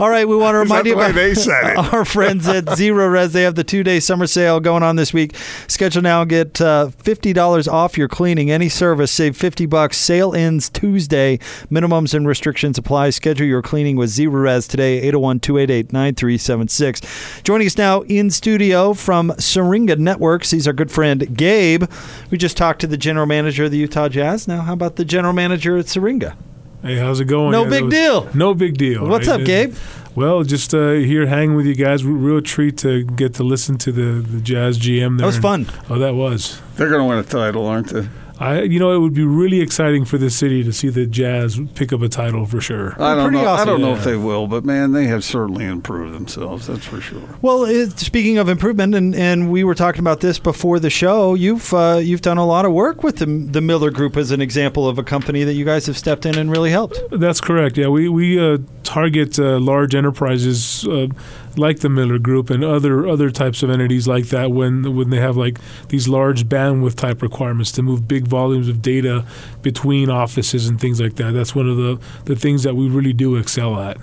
[0.00, 1.78] All right, we want to remind you about they said it?
[1.92, 3.32] our friends at ZeroRez.
[3.32, 5.36] They have the two day summer sale going on this week.
[5.68, 8.50] Schedule now and get uh, fifty dollars off your cleaning.
[8.50, 9.98] Any service, save fifty bucks.
[9.98, 11.38] Sale ends Tuesday.
[11.70, 13.10] Minimums and restrictions apply.
[13.10, 15.00] Schedule your cleaning with ZeroRez today.
[15.12, 17.42] 801-288-9376.
[17.44, 20.50] Joining us now in studio from Syringa Networks.
[20.50, 21.84] He's our good friend Gabe.
[22.30, 24.48] We just talked to the general manager of the Utah Jazz.
[24.48, 26.36] Now, how about the general manager at Syringa?
[26.82, 27.52] Hey, how's it going?
[27.52, 28.28] No Yeah, big was- deal.
[28.34, 29.06] No big deal.
[29.06, 29.40] What's right?
[29.40, 29.74] up, Gabe?
[30.14, 32.04] Well, just uh, here hanging with you guys.
[32.04, 35.16] Real treat to get to listen to the, the Jazz GM.
[35.18, 35.18] There.
[35.18, 35.66] That was fun.
[35.88, 36.60] Oh, that was.
[36.76, 38.08] They're going to win a title, aren't they?
[38.40, 41.60] I, you know, it would be really exciting for the city to see the Jazz
[41.74, 42.94] pick up a title for sure.
[43.00, 43.50] I don't Pretty know.
[43.50, 43.98] I don't know Yeah.
[43.98, 46.66] if they will, but man, they have certainly improved themselves.
[46.66, 47.20] That's for sure.
[47.42, 51.34] Well, it, speaking of improvement, and, and we were talking about this before the show.
[51.34, 54.40] You've uh, you've done a lot of work with the the Miller Group as an
[54.40, 56.98] example of a company that you guys have stepped in and really helped.
[57.10, 57.76] That's correct.
[57.76, 61.08] Yeah, we we uh, target uh, large enterprises uh,
[61.60, 65.18] like the Miller Group and other other types of entities like that when when they
[65.18, 69.24] have like these large bandwidth type requirements to move big volumes of data
[69.62, 71.32] between offices and things like that.
[71.32, 73.98] That's one of the the things that we really do excel at.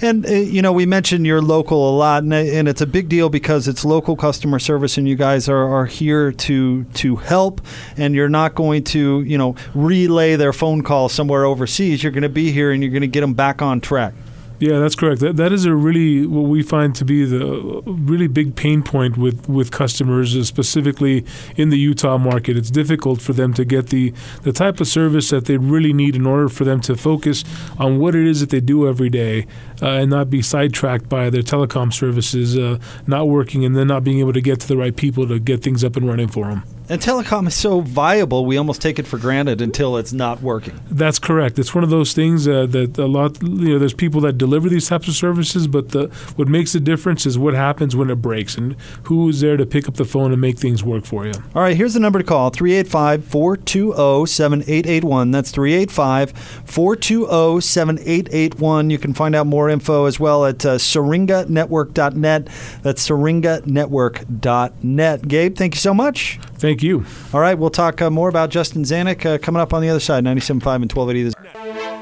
[0.00, 3.08] And uh, you know, we mentioned you're local a lot, and, and it's a big
[3.08, 7.60] deal because it's local customer service, and you guys are, are here to to help.
[7.96, 12.02] And you're not going to you know relay their phone call somewhere overseas.
[12.02, 14.14] You're going to be here, and you're going to get them back on track.
[14.60, 15.22] Yeah, that's correct.
[15.22, 19.16] That that is a really what we find to be the really big pain point
[19.16, 21.24] with with customers, specifically
[21.56, 22.58] in the Utah market.
[22.58, 26.14] It's difficult for them to get the the type of service that they really need
[26.14, 27.42] in order for them to focus
[27.78, 29.46] on what it is that they do every day,
[29.80, 34.04] uh, and not be sidetracked by their telecom services uh, not working, and then not
[34.04, 36.48] being able to get to the right people to get things up and running for
[36.48, 36.62] them.
[36.90, 40.80] And telecom is so viable, we almost take it for granted until it's not working.
[40.90, 41.56] That's correct.
[41.56, 44.68] It's one of those things uh, that a lot, you know, there's people that deliver
[44.68, 48.16] these types of services, but the what makes the difference is what happens when it
[48.16, 48.74] breaks and
[49.04, 51.32] who is there to pick up the phone and make things work for you.
[51.54, 55.30] All right, here's the number to call 385 420 7881.
[55.30, 56.32] That's 385
[56.64, 58.90] 420 7881.
[58.90, 62.48] You can find out more info as well at uh, syringanetwork.net.
[62.82, 65.28] That's syringanetwork.net.
[65.28, 66.40] Gabe, thank you so much.
[66.54, 67.04] Thank you.
[67.32, 70.00] All right, we'll talk uh, more about Justin Zanik uh, coming up on the other
[70.00, 71.99] side, 97.5 and 1280.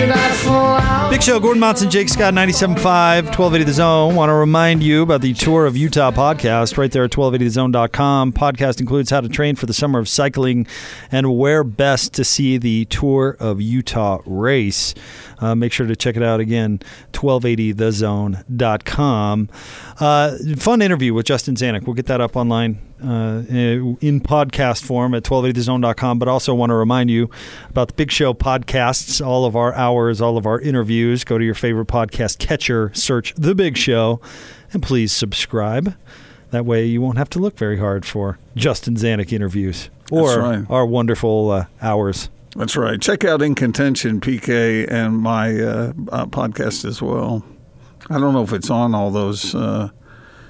[0.00, 4.14] Big Show, Gordon Monson, Jake Scott, 97.5, 1280 The Zone.
[4.14, 8.32] Want to remind you about the Tour of Utah podcast right there at 1280thezone.com.
[8.32, 10.66] Podcast includes how to train for the summer of cycling
[11.12, 14.94] and where best to see the Tour of Utah race.
[15.40, 16.80] Uh, make sure to check it out again,
[17.12, 19.48] 1280thezone.com.
[19.98, 21.86] Uh, fun interview with Justin Zanik.
[21.86, 26.18] We'll get that up online uh, in podcast form at 1280thezone.com.
[26.18, 27.30] But also want to remind you
[27.68, 31.24] about the Big Show podcasts, all of our hours, all of our interviews.
[31.24, 34.20] Go to your favorite podcast catcher, search The Big Show,
[34.72, 35.94] and please subscribe.
[36.50, 40.66] That way you won't have to look very hard for Justin Zanik interviews or right.
[40.68, 42.28] our wonderful uh, hours.
[42.56, 43.00] That's right.
[43.00, 47.44] Check out In Contention, PK, and my uh, uh, podcast as well.
[48.08, 49.54] I don't know if it's on all those.
[49.54, 49.90] Uh,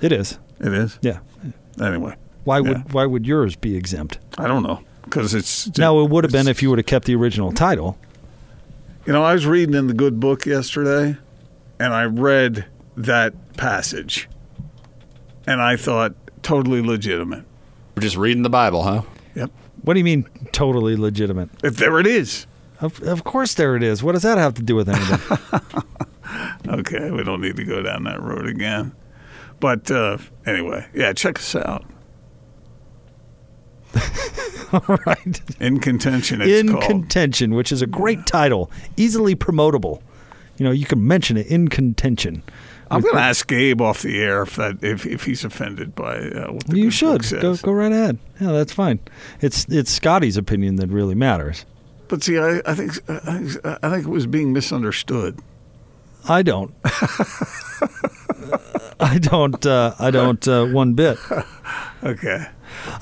[0.00, 0.38] It is.
[0.60, 0.98] it is.
[1.02, 1.18] Yeah.
[1.80, 2.82] Anyway, Why would Yeah.
[2.90, 4.18] why would yours be exempt?
[4.38, 7.04] I don't know because it's Now it would have been if you would have kept
[7.06, 7.98] the original title.
[9.06, 11.16] You know, I was reading in the good book yesterday,
[11.78, 12.64] and I read
[12.96, 14.28] that passage,
[15.46, 17.44] and I thought totally legitimate.
[17.96, 19.02] We're just reading the Bible, huh?
[19.34, 19.50] Yep.
[19.82, 21.50] What do you mean totally legitimate?
[21.62, 22.46] If there it is.
[22.80, 24.02] Of, of course there it is.
[24.02, 25.40] What does that have to do with anything?
[26.68, 28.92] Okay, we don't need to go down that road again.
[29.58, 31.84] But uh, anyway, yeah, check us out.
[34.72, 35.40] All right.
[35.58, 36.84] In contention, it's in called.
[36.84, 40.00] contention, which is a great title, easily promotable.
[40.58, 42.42] You know, you can mention it in contention.
[42.90, 46.18] I'm going to ask Gabe off the air if that if, if he's offended by
[46.18, 48.18] uh, what the You should go go right ahead.
[48.40, 48.98] Yeah, that's fine.
[49.40, 51.64] It's it's Scotty's opinion that really matters.
[52.08, 55.38] But see, I, I think I think I think it was being misunderstood.
[56.28, 56.74] I don't.
[59.00, 59.64] I don't.
[59.64, 61.18] Uh, I don't uh, one bit.
[62.02, 62.46] Okay.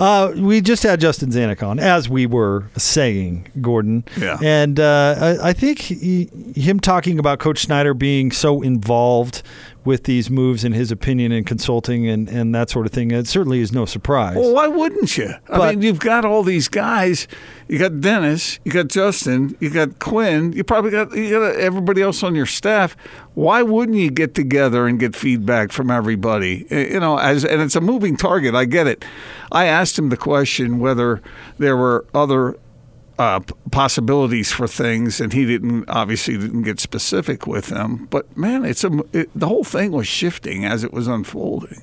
[0.01, 4.05] Uh, we just had Justin Zanik on, as we were saying, Gordon.
[4.19, 4.39] Yeah.
[4.43, 6.25] And uh, I, I think he,
[6.57, 9.43] him talking about Coach Snyder being so involved
[9.89, 13.27] with these moves, in his opinion, and consulting and, and that sort of thing, it
[13.27, 14.37] certainly is no surprise.
[14.37, 15.33] Well, why wouldn't you?
[15.49, 17.27] I mean, you've got all these guys.
[17.69, 18.61] You got Dennis.
[18.65, 19.57] You got Justin.
[19.61, 20.53] You got Quin.
[20.53, 22.99] You probably got you got everybody else on your staff.
[23.33, 26.67] Why wouldn't you get together and get feedback from everybody?
[26.71, 28.55] Eh, You know, as and it's a moving target.
[28.55, 29.07] I get it.
[29.51, 31.23] I asked him the question whether
[31.57, 32.59] there were other
[33.19, 38.07] uh, possibilities for things, and he didn't obviously didn't get specific with them.
[38.11, 41.83] But man, it's a it, the whole thing was shifting as it was unfolding.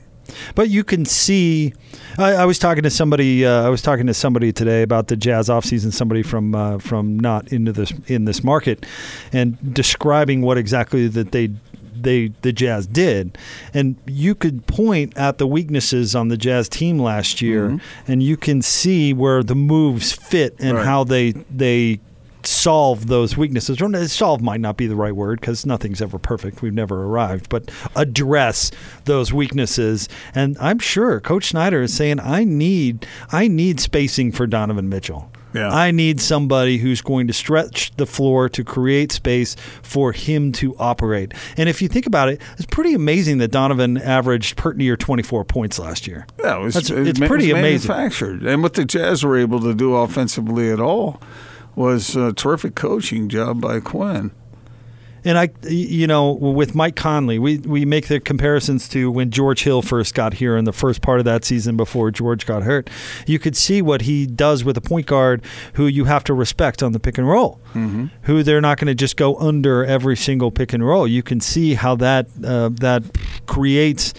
[0.55, 1.73] But you can see.
[2.17, 3.45] I, I was talking to somebody.
[3.45, 5.93] Uh, I was talking to somebody today about the Jazz offseason.
[5.93, 8.85] Somebody from uh, from not into this in this market,
[9.31, 11.51] and describing what exactly that they
[11.99, 13.37] they the Jazz did,
[13.73, 18.11] and you could point at the weaknesses on the Jazz team last year, mm-hmm.
[18.11, 20.85] and you can see where the moves fit and Right.
[20.85, 21.99] how they they
[22.43, 23.79] solve those weaknesses.
[24.11, 26.61] Solve might not be the right word because nothing's ever perfect.
[26.61, 28.71] We've never arrived, but address
[29.05, 30.07] those weaknesses.
[30.33, 35.31] And I'm sure Coach Snyder is saying, I need I need spacing for Donovan Mitchell.
[35.55, 35.69] Yeah.
[35.69, 40.75] I need somebody who's going to stretch the floor to create space for him to
[40.77, 41.33] operate.
[41.57, 45.45] And if you think about it, it's pretty amazing that Donovan averaged per near 24
[45.45, 46.27] points last year.
[46.43, 47.87] Yeah, it was, That's- it it's ma- pretty amazing.
[47.89, 48.43] manufactured.
[48.43, 51.21] And what the Jazz were able to do offensively at all
[51.75, 54.31] was a terrific coaching job by Quin.
[55.25, 59.63] And I, you know, with Mike Conley, we, we make the comparisons to when George
[59.63, 62.89] Hill first got here in the first part of that season before George got hurt.
[63.25, 65.41] You could see what he does with a point guard
[65.73, 67.59] who you have to respect on the pick and roll,
[68.23, 71.07] who they're not going to just go under every single pick and roll.
[71.07, 73.03] You can see how that uh, that
[73.47, 74.13] creates.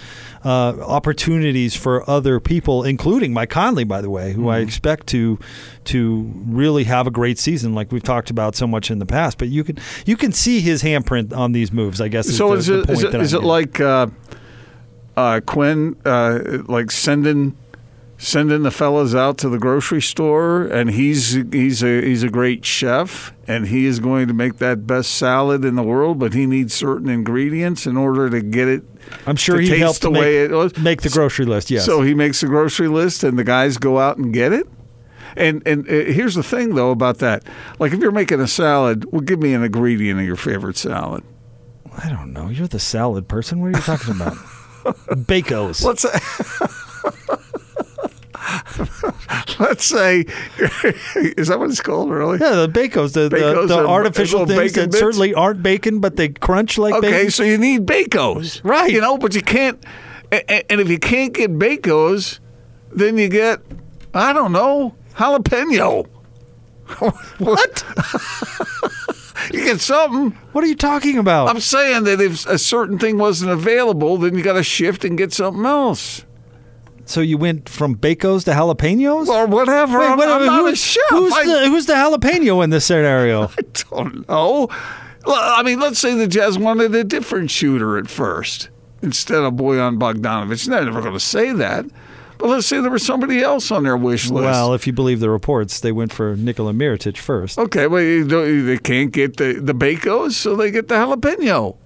[0.47, 5.41] Uh, opportunities for other people, including Mike Conley, by the way, who I expect to
[5.87, 9.39] to really have a great season, like we've talked about so much in the past.
[9.39, 12.01] But you can you can see his handprint on these moves.
[12.01, 12.29] I guess.
[12.33, 14.07] So the, is the it, point is it, is it like uh,
[15.17, 17.57] uh, Quin uh, like sending
[18.19, 22.65] sending the fellas out to the grocery store, and he's he's a he's a great
[22.65, 26.47] chef, and he is going to make that best salad in the world, but he
[26.47, 28.83] needs certain ingredients in order to get it.
[29.27, 30.77] I'm sure to he taste helped the make, way it was.
[30.79, 31.71] make the grocery list.
[31.71, 31.85] Yes.
[31.85, 34.67] So he makes the grocery list, and the guys go out and get it.
[35.37, 37.45] And and uh, here's the thing though about that,
[37.79, 41.23] like if you're making a salad, well, give me an ingredient of your favorite salad.
[41.99, 42.49] I don't know.
[42.49, 43.61] You're the salad person.
[43.61, 44.35] What are you talking about?
[45.27, 45.83] Bacos.
[45.85, 46.05] Let's
[49.59, 50.21] let's say,
[51.17, 52.11] is that what it's called?
[52.11, 52.39] Really?
[52.39, 54.99] Yeah, the bacos, the, Bacos the, the artificial things that bits?
[54.99, 57.09] certainly aren't bacon, but they crunch like bacon.
[57.09, 57.31] Okay, bacon.
[57.31, 58.91] so you need bacos, Right.
[58.91, 59.83] You know, but you can't.
[60.31, 62.41] And if you can't get bacos,
[62.93, 63.61] then you get,
[64.13, 66.07] I don't know, jalapeno.
[67.39, 67.85] What?
[69.53, 70.31] You get something.
[70.53, 71.49] What are you talking about?
[71.49, 75.17] I'm saying that if a certain thing wasn't available, then you got to shift and
[75.17, 76.25] get something else.
[77.07, 79.29] So you went from bacos to jalapenos?
[79.29, 79.99] Or whatever.
[80.01, 81.03] Wait, wait, I'm wait, not who- a chef.
[81.11, 83.45] Who's I the who's the jalapeno in this scenario?
[83.59, 84.69] I don't know.
[85.29, 88.69] I mean, let's say the Jazz wanted a different shooter at first
[89.03, 90.67] instead of Bojan Bogdanovic.
[90.67, 91.85] They're never going to say that.
[92.39, 94.45] But let's say there was somebody else on their wish list.
[94.45, 97.59] well, if you believe the reports, they went for Nikola Mirotic first.
[97.59, 101.77] okay, well, they can't get the, the Bacos, so they get the jalapeno.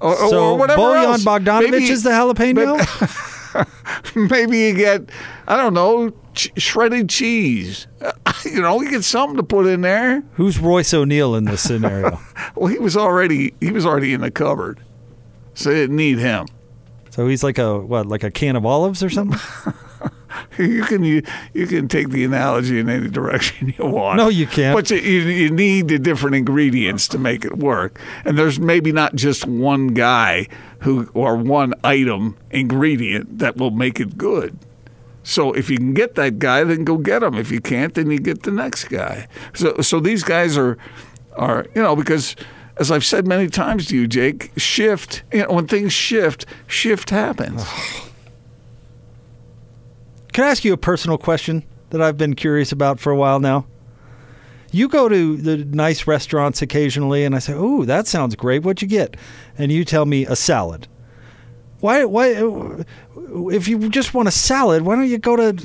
[0.00, 1.24] Or, So or whatever Bojan else.
[1.24, 2.78] Bogdanovic Maybe- is the jalapeno.
[4.14, 5.02] Maybe you get,
[5.48, 7.86] I don't know, ch- shredded cheese.
[8.44, 10.22] you know, you get something to put in there.
[10.34, 12.18] Who's Royce O'Neale in this scenario?
[12.56, 14.78] Well, he was already he was already in the cupboard,
[15.54, 16.46] so they didn't need him.
[17.10, 19.40] so he's like a what, like a can of olives or something?
[20.58, 24.16] You can you, you can take the analogy in any direction you want.
[24.16, 24.76] No, you can't.
[24.76, 28.92] But you, you, you need the different ingredients to make it work, and there's maybe
[28.92, 30.48] not just one guy
[30.80, 34.58] who or one item ingredient that will make it good.
[35.22, 37.34] So if you can get that guy, then go get him.
[37.34, 39.26] If you can't, then you get the next guy.
[39.54, 40.78] So so these guys are
[41.36, 42.36] are you know because.
[42.76, 45.22] As I've said many times to you, Jake, shift.
[45.32, 47.64] You know, when things shift, shift happens.
[50.34, 53.38] Can I ask you a personal question that I've been curious about for a while
[53.38, 53.68] now?
[54.72, 58.64] You go to the nice restaurants occasionally, and I say, "Oh, that sounds great.
[58.64, 59.16] What'd you get?"
[59.56, 60.88] And you tell me a salad.
[61.78, 62.04] Why?
[62.04, 62.34] Why?
[63.36, 65.64] If you just want a salad, why don't you go to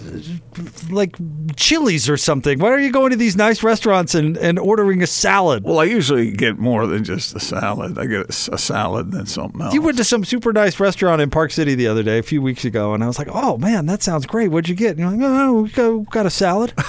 [0.89, 1.15] like
[1.55, 2.59] Chili's or something?
[2.59, 5.63] Why are you going to these nice restaurants and, and ordering a salad?
[5.63, 7.99] Well, I usually get more than just a salad.
[7.99, 9.73] I get a salad and then something else.
[9.73, 12.41] You went to some super nice restaurant in Park City the other day, a few
[12.41, 14.49] weeks ago, and I was like, "Oh man, that sounds great.
[14.49, 16.73] What'd you get?" And you're like, "Oh, we got, we got a salad."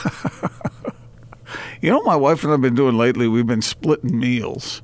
[1.81, 3.27] You know, what my wife and I've been doing lately.
[3.27, 4.83] We've been splitting meals.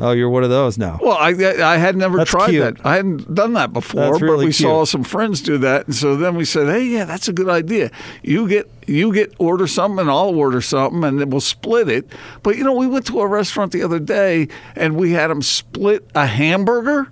[0.00, 0.98] Oh, you're one of those now.
[1.02, 1.30] Well, I
[1.62, 2.76] I had never That's tried cute.
[2.76, 2.86] that.
[2.86, 5.94] I hadn't done that before, That's but really we saw some friends do that, and
[5.94, 7.90] so then we said, "Hey, yeah, that's a good idea.
[8.22, 12.12] You get you get order something, and I'll order something, and then we'll split it."
[12.42, 15.42] But you know, we went to a restaurant the other day, and we had them
[15.42, 17.08] split a hamburger.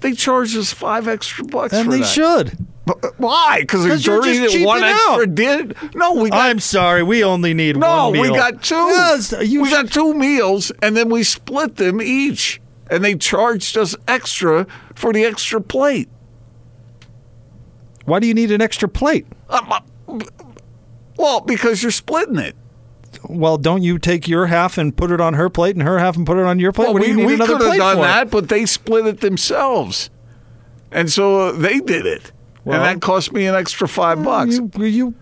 [0.00, 2.06] They charged us five extra bucks And they that.
[2.06, 2.66] should.
[2.86, 3.60] But Why?
[3.60, 5.34] Because just that one extra out.
[5.34, 5.76] did.
[5.94, 8.22] No, we got I'm sorry, we only need no, one meal.
[8.22, 8.74] we got two.
[8.74, 12.60] Yes, we should- got two meals, and then we split them each,
[12.90, 16.08] and they charged us extra for the extra plate.
[18.06, 19.26] Why do you need an extra plate?
[19.48, 20.18] Um, uh,
[21.16, 22.56] well, because you're splitting it.
[23.28, 26.16] Well, don't you take your half and put it on her plate, and her half
[26.16, 26.86] and put it on your plate?
[26.86, 28.02] Well, what do we you need we another could have plate done for?
[28.02, 30.10] that, but they split it themselves,
[30.90, 32.32] and so uh, they did it,
[32.64, 34.56] Well- and that cost me an extra five bucks.
[34.56, 35.14] You, you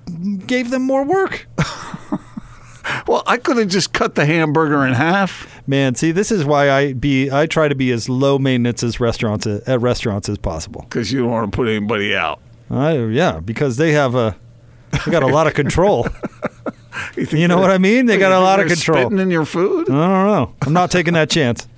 [0.46, 1.46] gave them more work.
[3.06, 5.62] well, I could have just cut the hamburger in half.
[5.66, 9.00] Man, see, this is why I be I try to be as low maintenance as
[9.00, 10.82] restaurants uh, at restaurants as possible.
[10.82, 12.40] Because you don't want to put anybody out.
[12.70, 14.36] I, yeah, because they have a
[15.04, 16.06] they got a lot of control.
[17.14, 18.06] think You know what I mean?
[18.06, 18.98] They got a lot of control.
[19.02, 19.88] Spitting in your food.
[19.90, 20.54] I don't know.
[20.62, 21.68] I'm not taking that chance.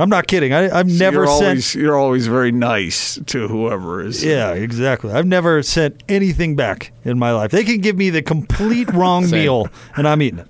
[0.00, 0.52] I'm not kidding.
[0.52, 1.42] I, I've never you're sent.
[1.44, 4.24] always you're always very nice to whoever is.
[4.24, 5.12] Yeah, exactly.
[5.12, 7.50] I've never sent anything back in my life.
[7.50, 10.46] They can give me the complete wrong meal, and I'm eating it.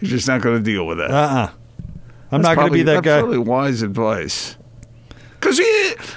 [0.00, 1.10] You're just not going to deal with that.
[1.10, 1.26] Uh uh-uh.
[1.26, 1.50] uh.
[2.32, 3.18] i am That's not going to be probably- that that's guy.
[3.20, 4.56] really wise advice.
[5.40, 5.58] Because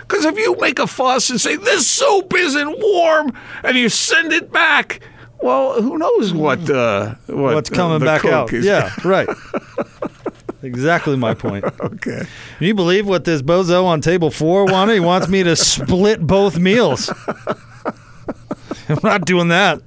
[0.02, 3.32] because if you make a fuss and say this soup isn't warm
[3.64, 5.00] and you send it back,
[5.42, 8.54] well, who knows what uh, what What's uh, coming the back cook out?
[8.54, 8.66] Is.
[8.66, 9.30] Yeah, right.
[10.64, 11.66] exactly my point.
[11.84, 12.26] Okay.
[12.58, 14.94] Can you believe what this bozo on table four wanted?
[14.94, 17.12] He wants me to split both meals.
[18.90, 19.82] I'm not doing that.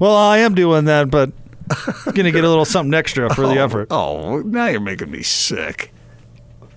[0.00, 1.32] Well, I am doing that, but
[1.70, 3.88] I'm going to get a little something extra for the oh, effort.
[3.90, 5.92] Oh, now you're making me sick.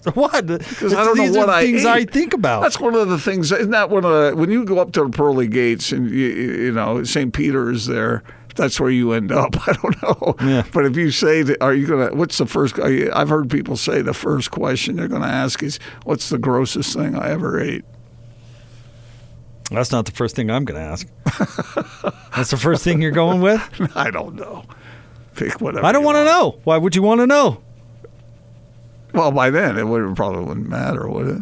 [0.13, 0.47] What?
[0.47, 1.87] Because I don't know what are I things ate.
[1.87, 2.61] I think about.
[2.61, 3.51] That's one of the things.
[3.51, 6.27] Isn't that one of the when you go up to the pearly gates and you,
[6.27, 7.33] you know St.
[7.33, 8.23] Peter is there?
[8.59, 9.55] That's where you end up.
[9.69, 10.35] I don't know.
[10.45, 10.63] Yeah.
[10.73, 12.75] But if you say, that, "Are you gonna?" What's the first?
[12.77, 16.37] you- I've heard people say the first question they're going to ask is, "What's the
[16.37, 17.85] grossest thing I ever ate?"
[19.71, 21.07] That's not the first thing I'm going to ask.
[22.35, 23.61] That's the first thing you're going with?
[23.95, 24.65] I don't know.
[25.35, 25.85] Pick whatever.
[25.85, 26.59] I don't want to know.
[26.65, 27.61] Why would you want to know?
[29.13, 31.41] Well, by then it would probably wouldn't matter, would it?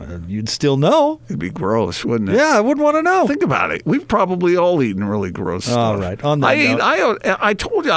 [0.00, 1.20] Uh, You'd still know.
[1.26, 2.36] It'd be gross, wouldn't it?
[2.36, 3.26] Yeah, I wouldn't want to know.
[3.26, 3.82] Think about it.
[3.84, 5.76] We've probably all eaten really gross stuff.
[5.76, 6.78] All right, on that I ate.
[6.78, 7.92] note- I I told you,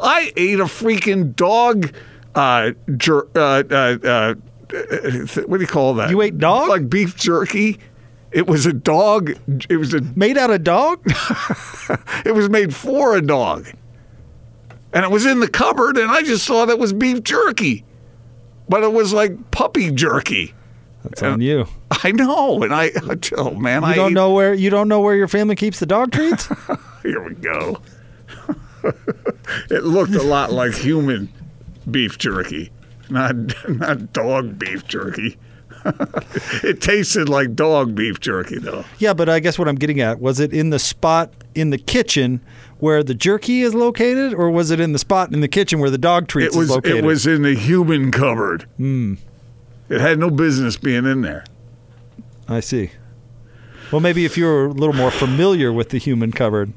[0.00, 1.92] I ate a freaking dog.
[2.34, 4.34] Uh, jer- uh, uh, uh,
[5.46, 6.10] what do you call that?
[6.10, 6.68] You ate dog?
[6.68, 7.78] Like beef jerky.
[8.30, 9.30] It was a dog.
[9.70, 10.02] It was a.
[10.14, 11.02] Made out of dog?
[12.26, 13.66] It was made for a dog,
[14.92, 15.96] and it was in the cupboard.
[15.96, 17.84] And I just thought it was beef jerky,
[18.68, 20.52] but it was like puppy jerky.
[21.04, 21.66] That's on you.
[22.04, 22.90] I know, and I.
[23.36, 25.86] Oh man, You I don't know where you don't know where your family keeps the
[25.86, 26.48] dog treats?
[27.02, 27.80] Here we go.
[29.70, 31.32] it looked a lot like human
[31.90, 32.70] beef jerky,
[33.10, 33.34] not
[33.68, 35.36] not dog beef jerky.
[36.64, 38.84] it tasted like dog beef jerky, though.
[38.98, 41.78] yeah, but I guess what I'm getting at was it in the spot in the
[41.78, 42.40] kitchen
[42.78, 45.90] where the jerky is located, or was it in the spot in the kitchen where
[45.90, 46.96] the dog treats It was is located?
[46.98, 48.62] it was in the human cupboard.
[48.76, 49.14] Hmm.
[49.88, 51.44] It had no business being in there.
[52.48, 52.90] I see.
[53.90, 56.72] Well, maybe if you were a little more familiar with the human cupboard.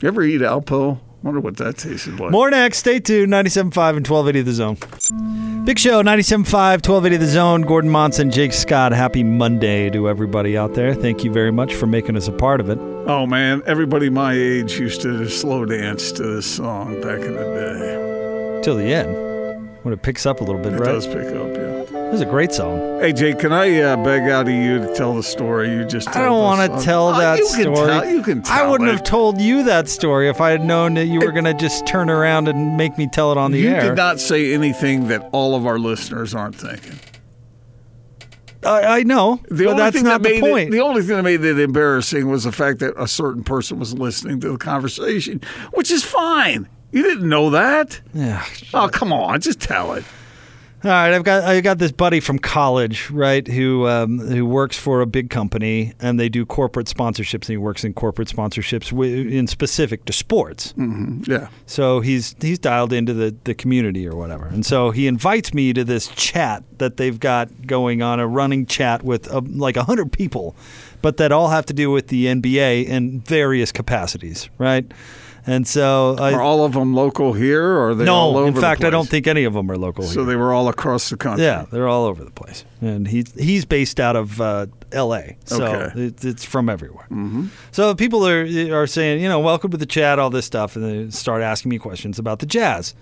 [0.00, 0.98] You ever eat Alpo?
[1.22, 2.32] Wonder what that tasted like.
[2.32, 2.78] More next.
[2.78, 3.32] Stay tuned.
[3.32, 5.64] 97.5 and 1280 The Zone.
[5.64, 7.62] Big show, 97.5, 1280 The Zone.
[7.62, 8.90] Gordon Monson, Jake Scott.
[8.90, 10.92] Happy Monday to everybody out there.
[10.94, 12.78] Thank you very much for making us a part of it.
[13.06, 18.58] Oh man, everybody my age used to slow dance to this song back in the
[18.58, 18.60] day.
[18.64, 19.14] Till the end.
[19.84, 20.86] When it picks up a little bit, It right?
[20.86, 21.71] does pick up, yeah.
[22.12, 23.00] This is a great song.
[23.00, 26.08] Hey Jake, can I uh, beg out of you to tell the story you just?
[26.08, 27.64] Told I don't want to tell Uh, that you story.
[27.64, 28.92] Can tell, you can tell I wouldn't it.
[28.92, 31.86] have told you that story if I had known that you were going to just
[31.86, 33.82] turn around and make me tell it on the you air.
[33.84, 36.98] You did not say anything that all of our listeners aren't thinking.
[38.62, 40.68] I, I know, The but only that's thing not that the point.
[40.68, 43.78] It, the only thing that made it embarrassing was the fact that a certain person
[43.78, 45.40] was listening to the conversation,
[45.72, 46.68] which is fine.
[46.90, 48.02] You didn't know that.
[48.12, 48.44] yeah.
[48.74, 50.04] Oh, come on, just tell it.
[50.84, 54.76] All right, I've got I got this buddy from college, right, who um, who works
[54.76, 57.42] for a big company, and they do corporate sponsorships.
[57.42, 60.74] And he works in corporate sponsorships wi- in specific to sports.
[61.28, 61.50] Yeah.
[61.66, 64.46] So he's he's dialed into the, the community or whatever.
[64.46, 68.66] And so he invites me to this chat that they've got going on, a running
[68.66, 70.56] chat with uh, like 100 people,
[71.00, 74.90] but that all have to do with the NBA in various capacities, right?
[75.44, 78.54] And so I Are all of them local here, or are they all no, in
[78.54, 80.24] fact, I don't think any of them are local So here.
[80.24, 81.44] they were all across the country.
[81.44, 85.36] Yeah, they're all over the place, and he's he's based out of uh, L.A.
[85.46, 86.00] So Okay.
[86.04, 87.06] it, it's from everywhere.
[87.10, 87.46] Mm-hmm.
[87.72, 90.84] So people are are saying, you know, welcome to the chat, all this stuff, and
[90.84, 92.94] they start asking me questions about the Jazz.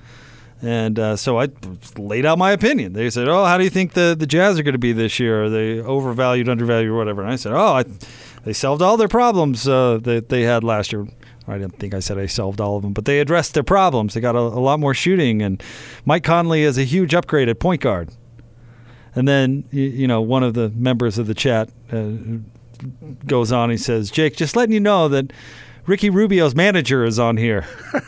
[0.62, 1.48] And uh, so I
[1.96, 2.92] laid out my opinion.
[2.94, 5.18] They said, "Oh, how do you think the, the Jazz are going to be this
[5.20, 5.44] year?
[5.44, 7.84] Are they overvalued, undervalued, or whatever?" And I said, "Oh, I,
[8.44, 11.06] they solved all their problems uh, that they had last year."
[11.48, 14.14] I didn't think I said I solved all of them, but they addressed their problems.
[14.14, 15.62] They got a, a lot more shooting, and
[16.04, 18.10] Mike Conley is a huge upgrade at point guard.
[19.14, 22.10] And then, you, you know, one of the members of the chat uh,
[23.26, 23.70] goes on.
[23.70, 25.32] He says, "Jake, just letting you know that
[25.86, 27.66] Ricky Rubio's manager is on here."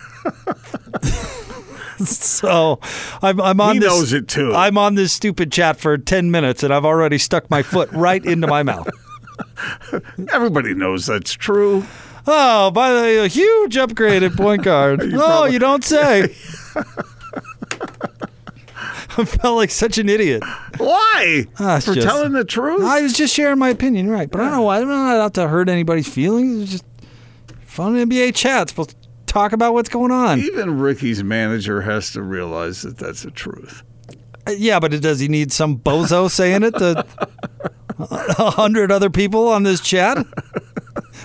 [2.04, 2.78] so,
[3.20, 3.88] I'm, I'm on He this.
[3.88, 4.54] knows it, too.
[4.54, 8.24] I'm on this stupid chat for ten minutes, and I've already stuck my foot right
[8.24, 8.88] into my mouth.
[10.32, 11.84] Everybody knows that's true.
[12.26, 15.02] Oh, by the way, a huge upgrade at point guard.
[15.14, 16.34] oh, probably- you don't say.
[19.14, 20.42] I felt like such an idiot.
[20.78, 21.46] Why?
[21.58, 22.82] Ah, it's For just- telling the truth?
[22.82, 24.30] I was just sharing my opinion, right?
[24.30, 24.80] But I don't know why.
[24.80, 26.62] I'm not out to hurt anybody's feelings.
[26.62, 26.84] It's just
[27.66, 28.70] fun NBA chat.
[28.70, 28.96] Supposed to
[29.26, 30.38] talk about what's going on.
[30.40, 33.82] Even Ricky's manager has to realize that that's the truth.
[34.46, 37.04] Uh, Yeah, but does he need some bozo saying it to
[37.98, 40.16] a hundred other people on this chat?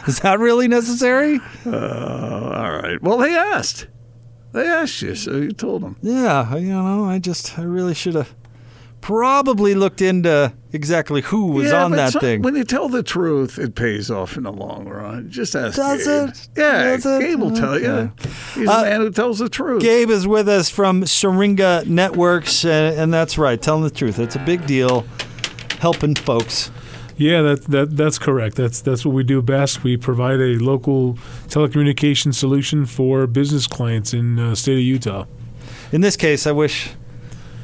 [0.07, 1.39] Is that really necessary?
[1.65, 1.71] Uh,
[2.55, 3.01] all right.
[3.01, 3.87] Well, they asked.
[4.53, 5.97] They asked you, so you told them.
[6.01, 8.33] Yeah, you know, I just I really should have
[9.01, 12.41] probably looked into exactly who was Yeah, on that some- thing.
[12.41, 15.29] When you tell the truth, it pays off in the long run.
[15.29, 16.29] Just ask Does Gabe.
[16.29, 16.49] it?
[16.57, 17.21] Yeah, Does it?
[17.21, 18.11] Gabe will tell you.
[18.55, 19.81] He's Uh, the man who tells the truth.
[19.81, 24.17] Gabe is with us from Syringa Networks, and, and that's right, telling the truth.
[24.19, 25.05] It's a big deal,
[25.79, 26.71] helping folks.
[27.17, 28.55] Yeah, that, that that's correct.
[28.55, 29.83] That's that's what we do best.
[29.83, 31.15] We provide a local
[31.47, 35.25] telecommunication solution for business clients in uh, state of Utah.
[35.91, 36.91] In this case, I wish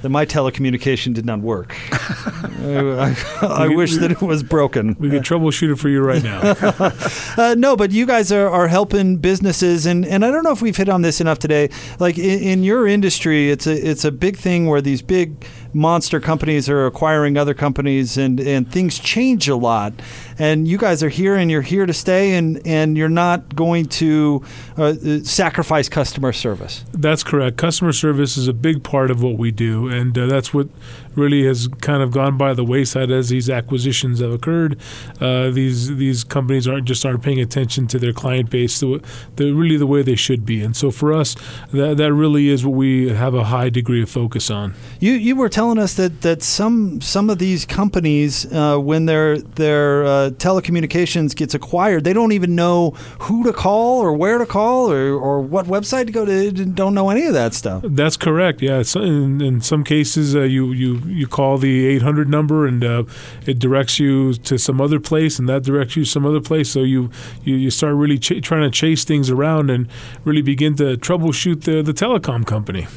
[0.04, 1.76] that my telecommunication did not work.
[1.92, 4.98] I, I, I wish that it was broken.
[5.00, 6.54] We can troubleshoot it for you right now.
[7.36, 10.62] Uh, no, but you guys are, are helping businesses, and, and I don't know if
[10.62, 11.70] we've hit on this enough today.
[12.00, 16.20] Like in, in your industry, it's a it's a big thing where these big monster
[16.20, 19.94] companies are acquiring other companies, and, and things change a lot.
[20.38, 23.86] And you guys are here, and you're here to stay, and, and you're not going
[23.86, 24.44] to
[24.78, 24.94] uh,
[25.24, 26.84] sacrifice customer service.
[26.92, 27.58] That's correct.
[27.58, 30.68] Customer service is a big part of what we do, and uh, that's what
[31.16, 34.80] really has kind of gone by the wayside as these acquisitions have occurred.
[35.22, 39.04] Uh, these these companies aren't just aren't paying attention to their client base the,
[39.36, 41.36] the really the way they should be, and so for us,
[41.72, 44.74] that that really is what we have a high degree of focus on.
[45.00, 49.38] You you were telling us that, that some some of these companies, uh, when their
[49.38, 54.46] their uh, telecommunications gets acquired, they don't even know who to call or where to
[54.46, 56.52] call or, or what website to go to.
[56.52, 57.84] They Don't know any of that stuff.
[57.86, 58.62] That's correct.
[58.62, 63.04] Yeah, in, in some cases, uh, you you you call the 800 number and uh,
[63.46, 66.70] it directs you to some other place, and that directs you some other place.
[66.70, 67.10] So you
[67.44, 69.88] you, you start really ch- trying to chase things around and
[70.26, 72.88] really begin to troubleshoot the the telecom company.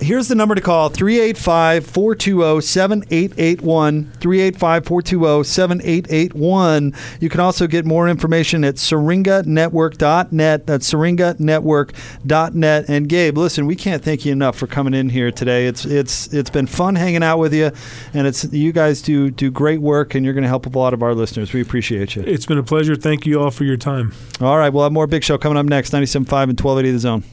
[0.00, 4.12] Here's the number to call 385 420 7881.
[4.20, 6.94] 385 420 7881.
[7.20, 10.66] You can also get more information at syringanetwork.net.
[10.66, 12.88] That's syringanetwork.net.
[12.88, 15.66] And Gabe, listen, we can't thank you enough for coming in here today.
[15.66, 17.72] It's it's it's been fun hanging out with you,
[18.14, 20.94] and it's you guys do do great work, and you're going to help a lot
[20.94, 21.52] of our listeners.
[21.52, 22.22] We appreciate you.
[22.22, 22.94] It's been a pleasure.
[22.94, 24.12] Thank you all for your time.
[24.40, 27.24] All right, we'll have more Big Show coming up next 97.5 and 1280 The Zone.